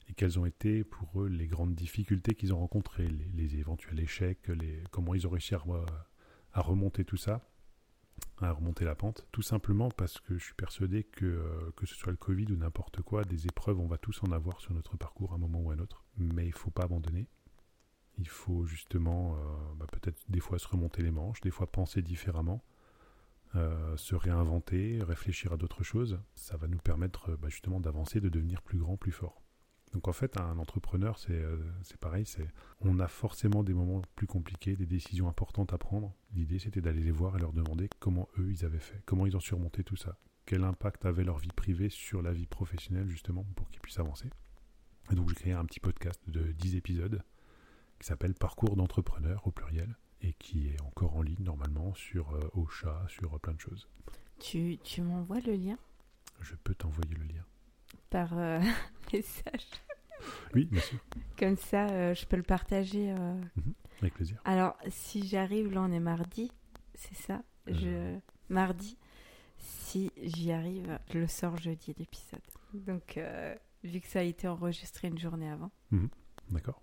[0.08, 4.00] et quelles ont été pour eux les grandes difficultés qu'ils ont rencontrées, les, les éventuels
[4.00, 7.48] échecs, les, comment ils ont réussi à remonter tout ça,
[8.40, 11.94] à remonter la pente, tout simplement parce que je suis persuadé que, euh, que ce
[11.94, 14.96] soit le Covid ou n'importe quoi, des épreuves, on va tous en avoir sur notre
[14.96, 16.04] parcours à un moment ou à un autre.
[16.16, 17.28] Mais il faut pas abandonner.
[18.18, 19.36] Il faut justement
[19.76, 22.62] bah, peut-être des fois se remonter les manches, des fois penser différemment,
[23.54, 26.20] se réinventer, réfléchir à d'autres choses.
[26.34, 29.41] Ça va nous permettre bah, justement d'avancer, de devenir plus grand, plus fort.
[29.92, 32.48] Donc en fait, un entrepreneur, euh, c'est pareil, c'est
[32.80, 36.14] on a forcément des moments plus compliqués, des décisions importantes à prendre.
[36.34, 39.36] L'idée, c'était d'aller les voir et leur demander comment eux, ils avaient fait, comment ils
[39.36, 40.16] ont surmonté tout ça,
[40.46, 44.30] quel impact avait leur vie privée sur la vie professionnelle, justement, pour qu'ils puissent avancer.
[45.10, 47.22] Et donc j'ai créé un petit podcast de 10 épisodes
[47.98, 52.48] qui s'appelle Parcours d'entrepreneur au pluriel et qui est encore en ligne normalement sur euh,
[52.54, 53.88] Ocha, sur euh, plein de choses.
[54.38, 55.78] Tu, tu m'envoies le lien?
[56.40, 57.44] Je peux t'envoyer le lien
[58.12, 58.60] par euh,
[59.12, 59.66] message.
[60.54, 60.98] Oui, bien sûr.
[61.36, 63.10] Comme ça, euh, je peux le partager.
[63.10, 63.34] Euh.
[63.56, 64.40] Mhm, avec plaisir.
[64.44, 66.52] Alors, si j'arrive, là on est mardi,
[66.94, 67.42] c'est ça?
[67.66, 68.18] Je...
[68.48, 68.98] Mardi,
[69.58, 72.42] si j'y arrive, je le sors jeudi l'épisode.
[72.74, 73.18] Donc,
[73.82, 75.70] vu que ça a été enregistré une journée avant.
[75.90, 76.08] Mhm,
[76.50, 76.82] d'accord.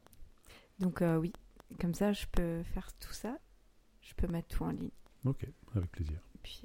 [0.79, 1.31] Donc, oui,
[1.79, 3.37] comme ça, je peux faire tout ça.
[4.01, 4.89] Je peux mettre tout en ligne.
[5.25, 6.19] Ok, avec plaisir.
[6.41, 6.63] Puis,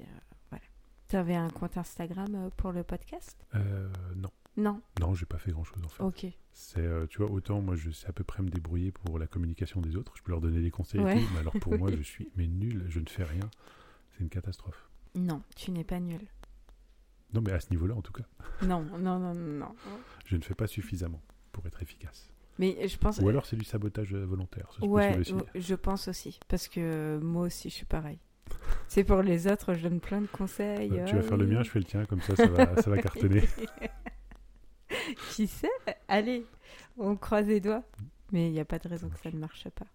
[0.49, 0.63] voilà.
[1.07, 3.45] Tu avais un compte Instagram pour le podcast?
[4.15, 4.31] Non.
[4.57, 4.81] Non.
[4.99, 6.03] Non, j'ai pas fait grand chose en fait.
[6.03, 6.25] Ok.
[6.53, 9.27] C'est, euh, tu vois, autant moi je sais à peu près me débrouiller pour la
[9.27, 11.91] communication des autres, je peux leur donner des conseils et tout, mais alors pour moi
[11.95, 13.49] je suis mais nul, je ne fais rien,
[14.11, 14.89] c'est une catastrophe.
[15.15, 16.21] Non, tu n'es pas nul.
[17.33, 18.23] Non, mais à ce niveau-là en tout cas.
[18.61, 19.75] Non, non, non, non.
[20.25, 22.31] je ne fais pas suffisamment pour être efficace.
[22.57, 23.19] Mais je pense.
[23.19, 24.69] Ou alors c'est du sabotage euh, volontaire.
[24.81, 25.19] ouais,
[25.55, 28.19] je pense aussi, parce que moi aussi je suis pareil.
[28.87, 30.89] C'est pour les autres, je donne plein de conseils.
[30.89, 32.89] Bah, tu vas faire le mien, je fais le tien, comme ça, ça va, ça
[32.91, 33.43] va cartonner.
[35.35, 35.67] Qui sait?
[36.07, 36.45] Allez,
[36.97, 37.83] on croise les doigts.
[38.31, 39.85] Mais il n'y a pas de raison que ça ne marche pas.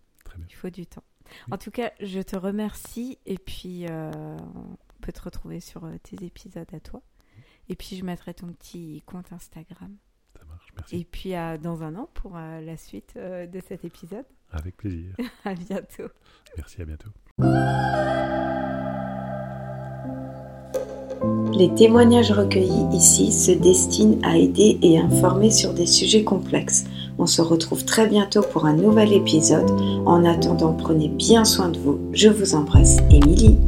[0.51, 1.03] Il faut du temps.
[1.51, 5.97] En tout cas, je te remercie et puis euh, on peut te retrouver sur euh,
[6.03, 7.01] tes épisodes à toi.
[7.71, 9.97] Et puis je mettrai ton petit compte Instagram.
[10.39, 10.99] Ça marche, merci.
[10.99, 11.33] Et puis
[11.63, 14.27] dans un an pour euh, la suite de cet épisode.
[14.51, 15.15] Avec plaisir.
[15.45, 16.09] à bientôt.
[16.59, 17.11] Merci, à bientôt.
[21.61, 26.85] Les témoignages recueillis ici se destinent à aider et informer sur des sujets complexes.
[27.19, 29.71] On se retrouve très bientôt pour un nouvel épisode.
[30.07, 31.99] En attendant, prenez bien soin de vous.
[32.15, 33.59] Je vous embrasse, Émilie.